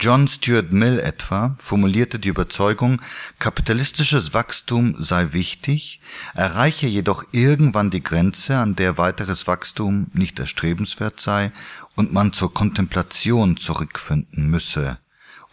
[0.00, 3.00] John Stuart Mill etwa formulierte die Überzeugung,
[3.38, 6.00] kapitalistisches Wachstum sei wichtig,
[6.34, 11.52] erreiche jedoch irgendwann die Grenze, an der weiteres Wachstum nicht erstrebenswert sei
[11.96, 14.98] und man zur Kontemplation zurückfinden müsse,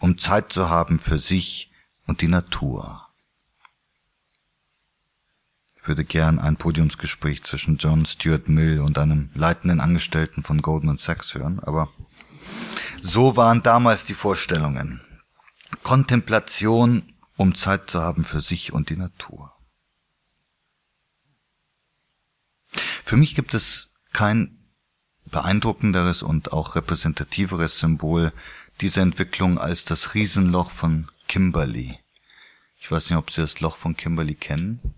[0.00, 1.70] um Zeit zu haben für sich
[2.06, 3.02] und die Natur.
[5.86, 10.98] Ich würde gern ein Podiumsgespräch zwischen John Stuart Mill und einem leitenden Angestellten von Goldman
[10.98, 11.88] Sachs hören, aber
[13.02, 15.00] so waren damals die Vorstellungen.
[15.82, 19.52] Kontemplation, um Zeit zu haben für sich und die Natur.
[23.04, 24.58] Für mich gibt es kein
[25.26, 28.32] beeindruckenderes und auch repräsentativeres Symbol
[28.80, 31.98] dieser Entwicklung als das Riesenloch von Kimberley.
[32.78, 34.94] Ich weiß nicht, ob Sie das Loch von Kimberley kennen.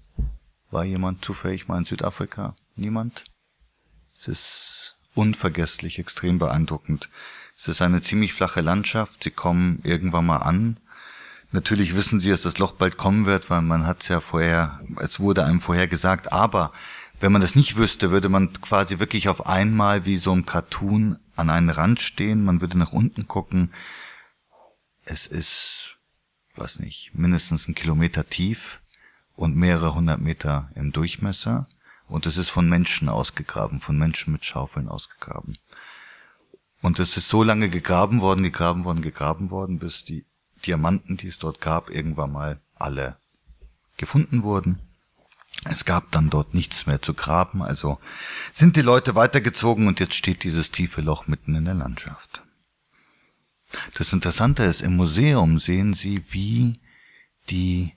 [0.70, 2.54] War jemand zufällig mal in Südafrika?
[2.76, 3.24] Niemand?
[4.12, 7.10] Es ist unvergesslich, extrem beeindruckend.
[7.56, 9.24] Es ist eine ziemlich flache Landschaft.
[9.24, 10.78] Sie kommen irgendwann mal an.
[11.50, 14.80] Natürlich wissen sie, dass das Loch bald kommen wird, weil man hat es ja vorher,
[15.00, 16.32] es wurde einem vorher gesagt.
[16.32, 16.72] Aber
[17.18, 21.18] wenn man das nicht wüsste, würde man quasi wirklich auf einmal wie so ein Cartoon
[21.34, 22.44] an einen Rand stehen.
[22.44, 23.72] Man würde nach unten gucken.
[25.04, 25.96] Es ist,
[26.54, 28.80] weiß nicht, mindestens ein Kilometer tief
[29.34, 31.66] und mehrere hundert Meter im Durchmesser.
[32.08, 35.58] Und es ist von Menschen ausgegraben, von Menschen mit Schaufeln ausgegraben.
[36.80, 40.24] Und es ist so lange gegraben worden, gegraben worden, gegraben worden, bis die
[40.66, 43.16] Diamanten, die es dort gab, irgendwann mal alle
[43.96, 44.78] gefunden wurden.
[45.64, 47.98] Es gab dann dort nichts mehr zu graben, also
[48.52, 52.42] sind die Leute weitergezogen und jetzt steht dieses tiefe Loch mitten in der Landschaft.
[53.94, 56.80] Das Interessante ist, im Museum sehen Sie, wie
[57.50, 57.92] die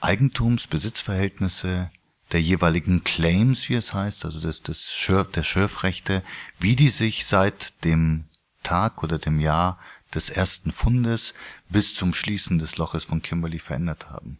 [0.00, 1.90] Eigentumsbesitzverhältnisse
[2.32, 6.22] der jeweiligen Claims, wie es heißt, also des, des Schürf, der Schürfrechte,
[6.58, 8.24] wie die sich seit dem
[8.62, 9.78] Tag oder dem Jahr
[10.14, 11.34] des ersten Fundes
[11.68, 14.38] bis zum Schließen des Loches von Kimberley verändert haben.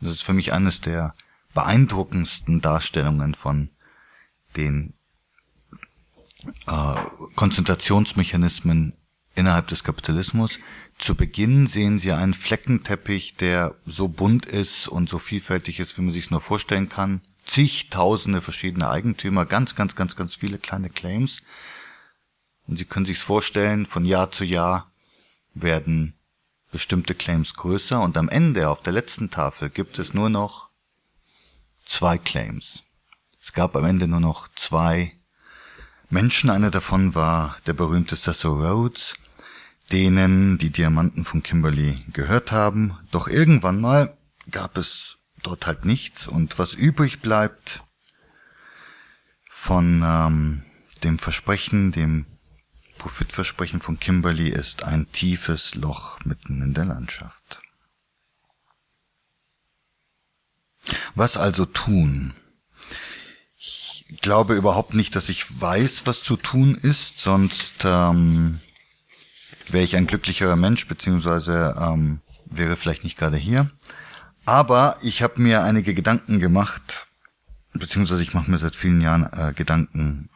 [0.00, 1.14] Und das ist für mich eines der
[1.54, 3.70] beeindruckendsten Darstellungen von
[4.56, 4.94] den
[6.66, 6.94] äh,
[7.34, 8.94] Konzentrationsmechanismen
[9.34, 10.58] innerhalb des Kapitalismus.
[10.98, 16.02] Zu Beginn sehen Sie einen Fleckenteppich, der so bunt ist und so vielfältig ist, wie
[16.02, 17.22] man sich es nur vorstellen kann.
[17.44, 21.42] Zigtausende verschiedene Eigentümer, ganz, ganz, ganz, ganz viele kleine Claims.
[22.66, 24.84] Und Sie können sich vorstellen, von Jahr zu Jahr
[25.54, 26.14] werden
[26.70, 30.68] bestimmte Claims größer und am Ende, auf der letzten Tafel, gibt es nur noch
[31.84, 32.82] zwei Claims.
[33.40, 35.14] Es gab am Ende nur noch zwei
[36.10, 36.50] Menschen.
[36.50, 39.14] Einer davon war der berühmte Cecil Rhodes,
[39.92, 42.98] denen die Diamanten von Kimberly gehört haben.
[43.10, 44.16] Doch irgendwann mal
[44.50, 47.84] gab es dort halt nichts und was übrig bleibt
[49.48, 50.62] von ähm,
[51.04, 52.26] dem Versprechen, dem
[52.98, 57.60] Profitversprechen von Kimberly ist ein tiefes Loch mitten in der Landschaft.
[61.14, 62.34] Was also tun?
[63.56, 68.60] Ich glaube überhaupt nicht, dass ich weiß, was zu tun ist, sonst ähm,
[69.72, 73.70] wäre ich ein glücklicherer Mensch, beziehungsweise ähm, wäre vielleicht nicht gerade hier.
[74.44, 77.06] Aber ich habe mir einige Gedanken gemacht,
[77.74, 80.30] beziehungsweise ich mache mir seit vielen Jahren äh, Gedanken,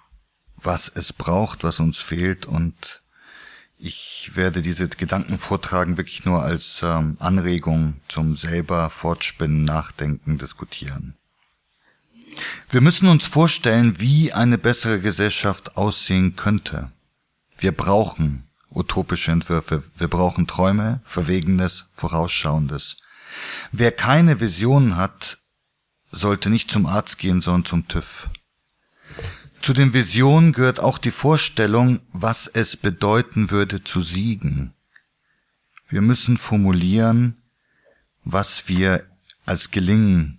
[0.56, 3.02] was es braucht, was uns fehlt und
[3.84, 11.16] ich werde diese Gedanken vortragen wirklich nur als ähm, Anregung zum selber Fortspinnen, Nachdenken, Diskutieren.
[12.70, 16.92] Wir müssen uns vorstellen, wie eine bessere Gesellschaft aussehen könnte.
[17.58, 19.82] Wir brauchen utopische Entwürfe.
[19.96, 22.96] Wir brauchen Träume, Verwegenes, Vorausschauendes.
[23.70, 25.38] Wer keine Visionen hat,
[26.10, 28.28] sollte nicht zum Arzt gehen, sondern zum TÜV.
[29.60, 34.74] Zu den Visionen gehört auch die Vorstellung, was es bedeuten würde zu siegen.
[35.88, 37.40] Wir müssen formulieren,
[38.24, 39.06] was wir
[39.46, 40.38] als Gelingen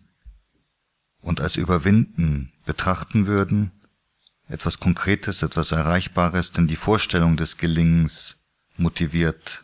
[1.21, 3.71] und als Überwinden betrachten würden
[4.49, 8.37] etwas Konkretes, etwas Erreichbares, denn die Vorstellung des Gelingens
[8.77, 9.63] motiviert.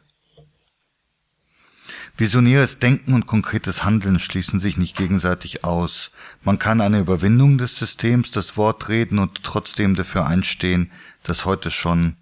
[2.17, 6.11] Visionäres Denken und konkretes Handeln schließen sich nicht gegenseitig aus.
[6.43, 10.91] Man kann eine Überwindung des Systems, das Wort reden und trotzdem dafür einstehen,
[11.23, 12.17] dass heute schon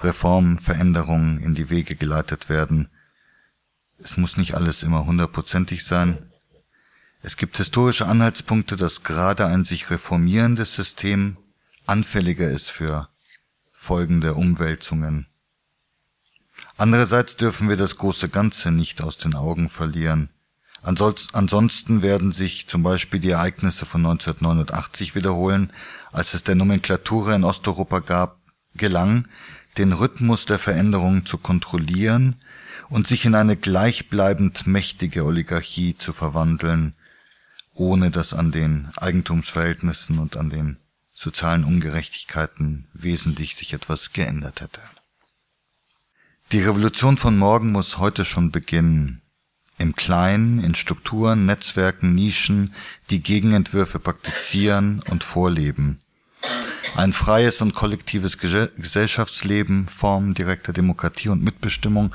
[0.00, 2.88] Reformen, Veränderungen in die Wege geleitet werden.
[3.98, 6.18] Es muss nicht alles immer hundertprozentig sein.
[7.22, 11.36] Es gibt historische Anhaltspunkte, dass gerade ein sich reformierendes System
[11.90, 13.08] anfälliger ist für
[13.70, 15.26] folgende Umwälzungen.
[16.76, 20.30] Andererseits dürfen wir das große Ganze nicht aus den Augen verlieren.
[20.82, 25.72] Ansonsten werden sich zum Beispiel die Ereignisse von 1989 wiederholen,
[26.12, 28.38] als es der Nomenklatura in Osteuropa gab,
[28.74, 29.28] gelang,
[29.76, 32.36] den Rhythmus der Veränderungen zu kontrollieren
[32.88, 36.94] und sich in eine gleichbleibend mächtige Oligarchie zu verwandeln,
[37.74, 40.79] ohne dass an den Eigentumsverhältnissen und an den
[41.20, 44.80] sozialen Ungerechtigkeiten wesentlich sich etwas geändert hätte.
[46.50, 49.20] Die Revolution von morgen muss heute schon beginnen.
[49.76, 52.74] Im Kleinen, in Strukturen, Netzwerken, Nischen,
[53.10, 56.00] die Gegenentwürfe praktizieren und vorleben.
[56.96, 62.14] Ein freies und kollektives Gesellschaftsleben, Formen direkter Demokratie und Mitbestimmung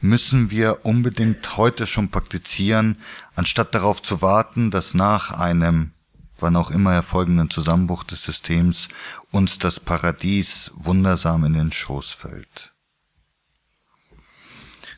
[0.00, 2.98] müssen wir unbedingt heute schon praktizieren,
[3.34, 5.93] anstatt darauf zu warten, dass nach einem,
[6.38, 8.88] wann auch immer erfolgenden Zusammenbruch des Systems
[9.30, 12.72] uns das Paradies wundersam in den Schoß fällt.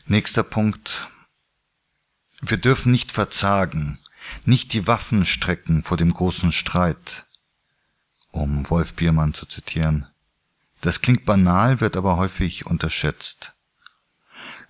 [0.05, 1.07] Nächster Punkt.
[2.41, 3.99] Wir dürfen nicht verzagen,
[4.45, 7.25] nicht die Waffen strecken vor dem großen Streit,
[8.31, 10.07] um Wolf Biermann zu zitieren.
[10.81, 13.56] Das klingt banal, wird aber häufig unterschätzt.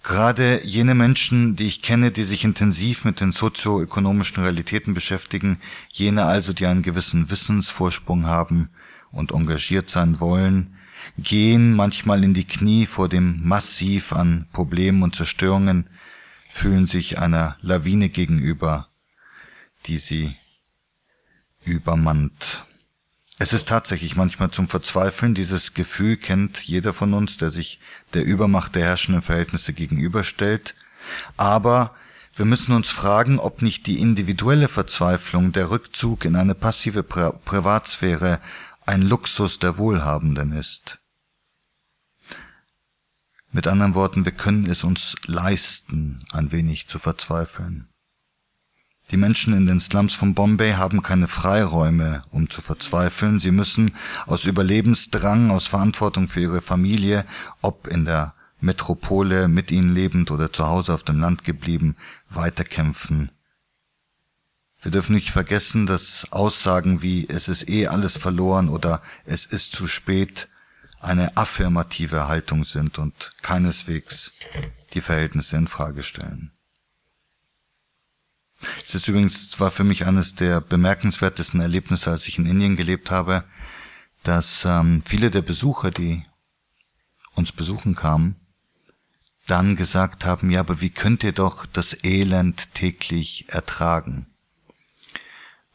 [0.07, 6.23] Gerade jene Menschen, die ich kenne, die sich intensiv mit den sozioökonomischen Realitäten beschäftigen, jene
[6.23, 8.69] also, die einen gewissen Wissensvorsprung haben
[9.11, 10.77] und engagiert sein wollen,
[11.17, 15.89] gehen manchmal in die Knie vor dem Massiv an Problemen und Zerstörungen,
[16.47, 18.87] fühlen sich einer Lawine gegenüber,
[19.87, 20.37] die sie
[21.65, 22.63] übermannt.
[23.39, 25.35] Es ist tatsächlich manchmal zum Verzweifeln.
[25.35, 27.79] Dieses Gefühl kennt jeder von uns, der sich
[28.13, 30.73] der Übermacht der herrschenden Verhältnisse gegenüberstellt.
[31.37, 31.95] Aber
[32.35, 37.31] wir müssen uns fragen, ob nicht die individuelle Verzweiflung, der Rückzug in eine passive Pri
[37.45, 38.39] Privatsphäre
[38.85, 40.99] ein Luxus der Wohlhabenden ist.
[43.51, 47.87] Mit anderen Worten, wir können es uns leisten, ein wenig zu verzweifeln.
[49.11, 53.39] Die Menschen in den Slums von Bombay haben keine Freiräume, um zu verzweifeln.
[53.39, 53.95] Sie müssen
[54.25, 57.25] aus Überlebensdrang, aus Verantwortung für ihre Familie,
[57.61, 61.95] ob in der Metropole mit ihnen lebend oder zu Hause auf dem Land geblieben,
[62.29, 63.31] weiterkämpfen
[64.81, 69.73] wir dürfen nicht vergessen, dass Aussagen wie es ist eh alles verloren oder es ist
[69.73, 70.47] zu spät
[70.99, 74.33] eine affirmative Haltung sind und keineswegs
[74.93, 76.51] die Verhältnisse in Frage stellen.
[78.85, 83.11] Es ist übrigens war für mich eines der bemerkenswertesten Erlebnisse, als ich in Indien gelebt
[83.11, 83.43] habe,
[84.23, 86.23] dass ähm, viele der Besucher, die
[87.35, 88.35] uns besuchen kamen,
[89.45, 94.27] dann gesagt haben, ja, aber wie könnt ihr doch das Elend täglich ertragen?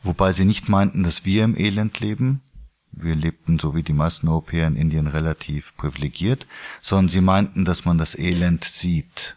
[0.03, 2.43] Wobei sie nicht meinten, dass wir im Elend leben.
[2.91, 6.47] Wir lebten so wie die meisten Europäer in Indien relativ privilegiert,
[6.83, 9.37] sondern sie meinten, dass man das Elend sieht.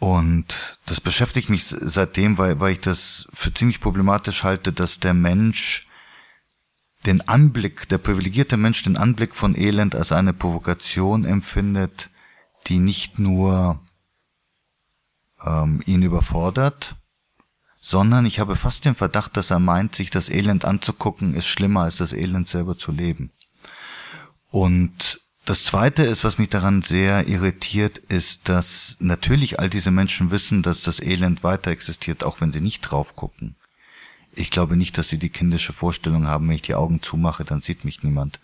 [0.00, 5.14] Und das beschäftigt mich seitdem, weil, weil ich das für ziemlich problematisch halte, dass der
[5.14, 5.88] Mensch
[7.06, 12.10] den Anblick, der privilegierte Mensch den Anblick von Elend als eine Provokation empfindet,
[12.66, 13.80] die nicht nur
[15.44, 16.96] ähm, ihn überfordert,
[17.80, 21.82] sondern ich habe fast den Verdacht, dass er meint, sich das Elend anzugucken, ist schlimmer
[21.82, 23.30] als das Elend selber zu leben.
[24.50, 30.30] Und das Zweite ist, was mich daran sehr irritiert, ist, dass natürlich all diese Menschen
[30.30, 33.56] wissen, dass das Elend weiter existiert, auch wenn sie nicht drauf gucken.
[34.32, 37.62] Ich glaube nicht, dass sie die kindische Vorstellung haben, wenn ich die Augen zumache, dann
[37.62, 38.40] sieht mich niemand.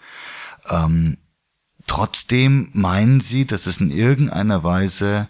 [0.71, 1.19] Ähm,
[1.87, 5.29] trotzdem meinen sie, dass es in irgendeiner Weise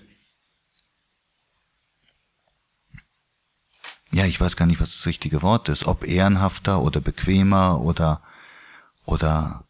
[4.12, 8.22] ja, ich weiß gar nicht, was das richtige Wort ist, ob ehrenhafter oder bequemer oder,
[9.06, 9.64] oder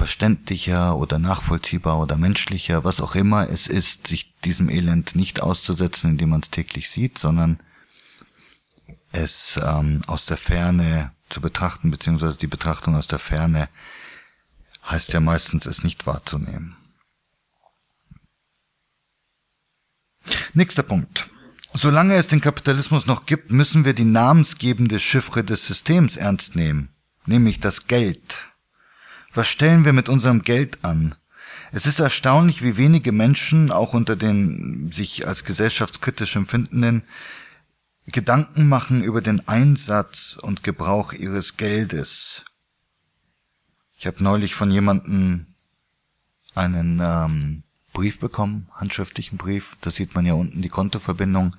[0.00, 6.12] verständlicher oder nachvollziehbar oder menschlicher, was auch immer es ist, sich diesem Elend nicht auszusetzen,
[6.12, 7.62] indem man es täglich sieht, sondern
[9.12, 13.68] es ähm, aus der Ferne zu betrachten, beziehungsweise die Betrachtung aus der Ferne
[14.86, 16.78] heißt ja meistens, es nicht wahrzunehmen.
[20.54, 21.28] Nächster Punkt.
[21.74, 26.88] Solange es den Kapitalismus noch gibt, müssen wir die namensgebende Chiffre des Systems ernst nehmen,
[27.26, 28.49] nämlich das Geld.
[29.32, 31.14] Was stellen wir mit unserem Geld an?
[31.72, 37.04] Es ist erstaunlich, wie wenige Menschen, auch unter den sich als gesellschaftskritisch empfindenden,
[38.06, 42.44] Gedanken machen über den Einsatz und Gebrauch ihres Geldes.
[43.96, 45.46] Ich habe neulich von jemandem
[46.56, 47.62] einen ähm,
[47.92, 49.76] Brief bekommen, handschriftlichen Brief.
[49.80, 51.54] Da sieht man ja unten die Kontoverbindung,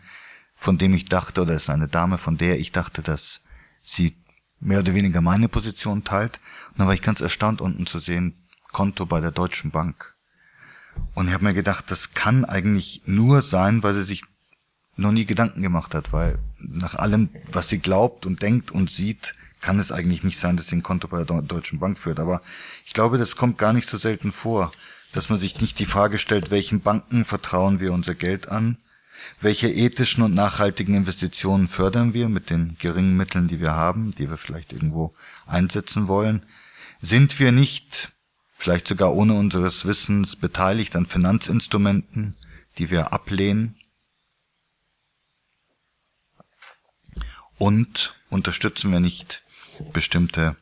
[0.56, 3.42] von dem ich dachte, oder es ist eine Dame, von der ich dachte, dass
[3.82, 4.21] sie
[4.62, 6.40] mehr oder weniger meine Position teilt.
[6.70, 8.36] Und dann war ich ganz erstaunt unten zu sehen,
[8.72, 10.16] Konto bei der Deutschen Bank.
[11.14, 14.24] Und ich habe mir gedacht, das kann eigentlich nur sein, weil sie sich
[14.96, 19.34] noch nie Gedanken gemacht hat, weil nach allem, was sie glaubt und denkt und sieht,
[19.62, 22.20] kann es eigentlich nicht sein, dass sie ein Konto bei der Deutschen Bank führt.
[22.20, 22.42] Aber
[22.86, 24.72] ich glaube, das kommt gar nicht so selten vor,
[25.14, 28.78] dass man sich nicht die Frage stellt, welchen Banken vertrauen wir unser Geld an,
[29.40, 34.30] welche ethischen und nachhaltigen Investitionen fördern wir mit den geringen Mitteln, die wir haben, die
[34.30, 35.14] wir vielleicht irgendwo
[35.46, 36.46] einsetzen wollen,
[37.00, 38.14] sind wir nicht
[38.54, 42.38] vielleicht sogar ohne unseres Wissens beteiligt an Finanzinstrumenten,
[42.78, 43.78] die wir ablehnen,
[47.62, 49.44] und unterstützen wir nicht
[49.94, 50.56] bestimmte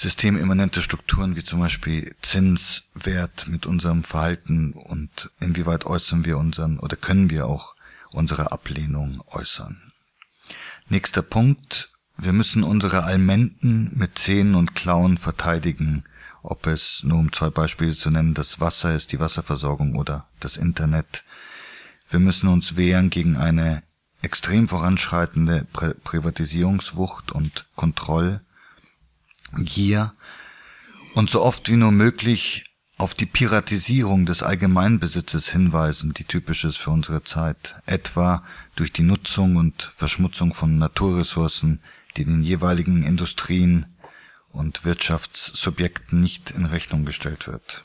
[0.00, 6.96] systemimmanente Strukturen wie zum Beispiel Zinswert mit unserem Verhalten und inwieweit äußern wir unseren oder
[6.96, 7.74] können wir auch
[8.10, 9.92] unsere Ablehnung äußern.
[10.88, 11.90] Nächster Punkt.
[12.16, 16.04] Wir müssen unsere Almenten mit Zähnen und Klauen verteidigen,
[16.42, 20.56] ob es nur um zwei Beispiele zu nennen, das Wasser ist, die Wasserversorgung oder das
[20.56, 21.24] Internet.
[22.08, 23.82] Wir müssen uns wehren gegen eine
[24.22, 27.66] extrem voranschreitende Pri Privatisierungswucht und
[29.50, 30.12] Kontrollgier
[31.14, 32.64] und so oft wie nur möglich
[32.96, 38.44] auf die Piratisierung des Allgemeinbesitzes hinweisen, die typisch ist für unsere Zeit, etwa
[38.76, 41.80] durch die Nutzung und Verschmutzung von Naturressourcen,
[42.16, 43.86] die den jeweiligen Industrien
[44.50, 47.84] und Wirtschaftssubjekten nicht in Rechnung gestellt wird.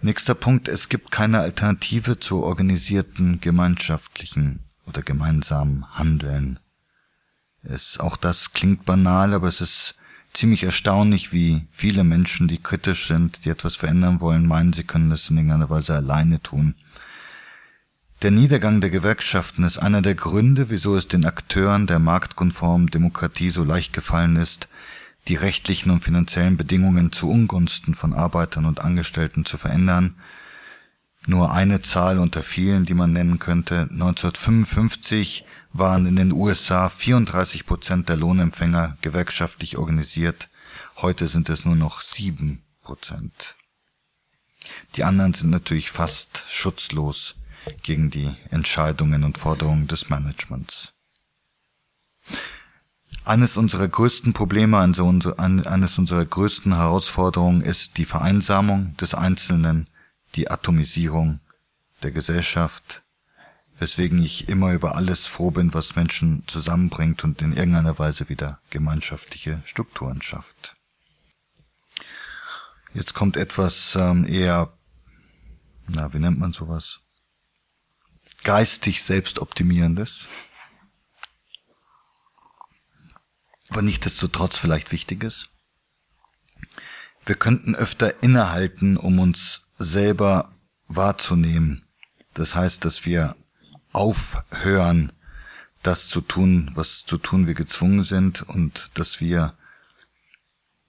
[0.00, 6.58] Nächster Punkt, es gibt keine Alternative zu organisierten gemeinschaftlichen oder gemeinsamen Handeln.
[7.62, 9.96] Es, auch das klingt banal, aber es ist
[10.32, 15.10] ziemlich erstaunlich, wie viele Menschen, die kritisch sind, die etwas verändern wollen, meinen, sie können
[15.10, 16.74] das in irgendeiner Weise alleine tun.
[18.22, 23.50] Der Niedergang der Gewerkschaften ist einer der Gründe, wieso es den Akteuren der marktkonformen Demokratie
[23.50, 24.68] so leicht gefallen ist,
[25.28, 30.16] die rechtlichen und finanziellen Bedingungen zu Ungunsten von Arbeitern und Angestellten zu verändern.
[31.26, 33.82] Nur eine Zahl unter vielen, die man nennen könnte.
[33.82, 40.48] 1955 waren in den USA 34 Prozent der Lohnempfänger gewerkschaftlich organisiert.
[40.96, 43.56] Heute sind es nur noch sieben Prozent.
[44.96, 47.36] Die anderen sind natürlich fast schutzlos
[47.82, 50.94] gegen die Entscheidungen und Forderungen des Managements.
[53.24, 55.06] Eines unserer größten Probleme, also
[55.36, 59.88] eines unserer größten Herausforderungen ist die Vereinsamung des Einzelnen,
[60.34, 61.40] die Atomisierung
[62.02, 63.02] der Gesellschaft,
[63.78, 68.60] weswegen ich immer über alles froh bin, was Menschen zusammenbringt und in irgendeiner Weise wieder
[68.70, 70.74] gemeinschaftliche Strukturen schafft.
[72.94, 74.72] Jetzt kommt etwas ähm, eher,
[75.86, 77.00] na, wie nennt man sowas?
[78.42, 80.32] Geistig selbstoptimierendes
[83.68, 85.50] aber nichtsdestotrotz vielleicht wichtig ist.
[87.24, 90.54] Wir könnten öfter innehalten, um uns selber
[90.86, 91.86] wahrzunehmen.
[92.34, 93.36] Das heißt, dass wir
[93.98, 95.12] aufhören,
[95.82, 99.54] das zu tun, was zu tun wir gezwungen sind und dass wir,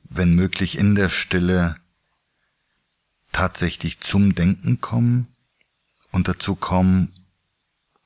[0.04, 1.78] wenn möglich, in der Stille
[3.32, 5.28] tatsächlich zum Denken kommen
[6.12, 7.12] und dazu kommen,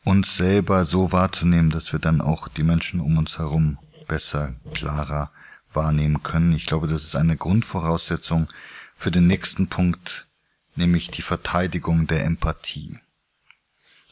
[0.05, 3.77] uns selber so wahrzunehmen, dass wir dann auch die Menschen um uns herum
[4.07, 5.31] besser, klarer
[5.73, 6.53] wahrnehmen können.
[6.53, 8.47] Ich glaube, das ist eine Grundvoraussetzung
[8.95, 10.27] für den nächsten Punkt,
[10.75, 12.99] nämlich die Verteidigung der Empathie.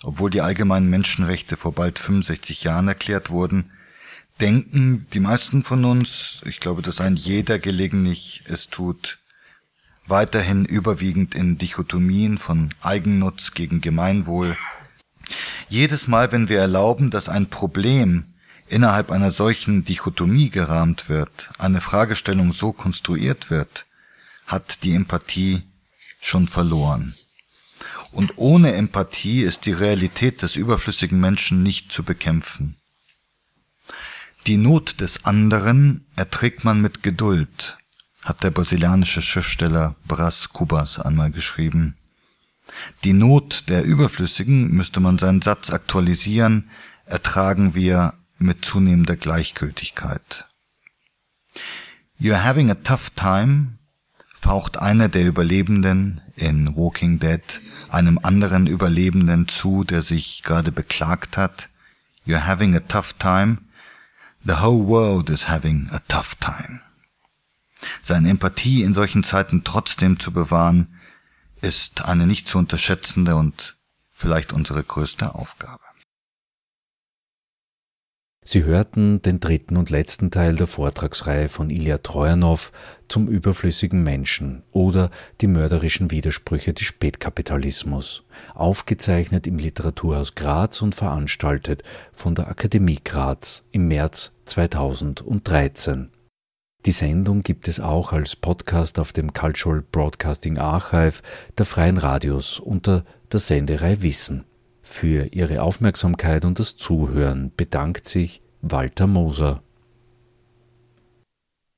[0.04, 3.72] Obwohl die allgemeinen Menschenrechte vor bald 65 Jahren erklärt wurden,
[4.40, 9.20] denken die meisten von uns, ich glaube, dass ein jeder gelegentlich es tut,
[10.08, 14.58] weiterhin überwiegend in Dichotomien von Eigennutz gegen Gemeinwohl.
[15.70, 18.26] Jedes Mal, wenn wir erlauben, dass ein Problem
[18.68, 23.86] innerhalb einer solchen Dichotomie gerahmt wird, eine Fragestellung so konstruiert wird,
[24.48, 25.64] hat die Empathie
[26.20, 27.16] schon verloren.
[28.12, 32.76] Und ohne Empathie ist die Realität des überflüssigen Menschen nicht zu bekämpfen.
[34.48, 37.78] Die Not des anderen erträgt man mit Geduld,
[38.24, 41.96] hat der brasilianische Schriftsteller Bras Cubas einmal geschrieben.
[43.04, 46.70] Die Not der Überflüssigen, müsste man seinen Satz aktualisieren,
[47.06, 50.46] ertragen wir mit zunehmender Gleichgültigkeit.
[52.20, 53.78] You're having a tough time.
[54.34, 57.42] faucht einer der Überlebenden in Walking Dead
[57.92, 61.70] einem anderen Überlebenden zu, der sich gerade beklagt hat,
[62.26, 63.58] You're having a tough time.
[64.44, 66.82] The whole world is having a tough time.
[68.02, 71.00] Seine Empathie in solchen Zeiten trotzdem zu bewahren,
[71.62, 73.78] ist eine nicht zu unterschätzende und
[74.12, 75.84] vielleicht unsere größte Aufgabe.
[78.44, 82.72] Sie hörten den dritten und letzten Teil der Vortragsreihe von Ilya Trojanow
[83.08, 85.12] zum überflüssigen Menschen oder
[85.42, 88.24] die mörderischen Widersprüche des Spätkapitalismus,
[88.56, 91.84] aufgezeichnet im Literaturhaus Graz und veranstaltet
[92.14, 96.10] von der Akademie Graz im März 2013.
[96.88, 101.22] Die Sendung gibt es auch als Podcast auf dem Cultural Broadcasting Archive
[101.60, 104.46] der Freien Radios unter der Senderei Wissen.
[104.92, 109.64] Für Ihre Aufmerksamkeit und das Zuhören bedankt sich Walter Moser.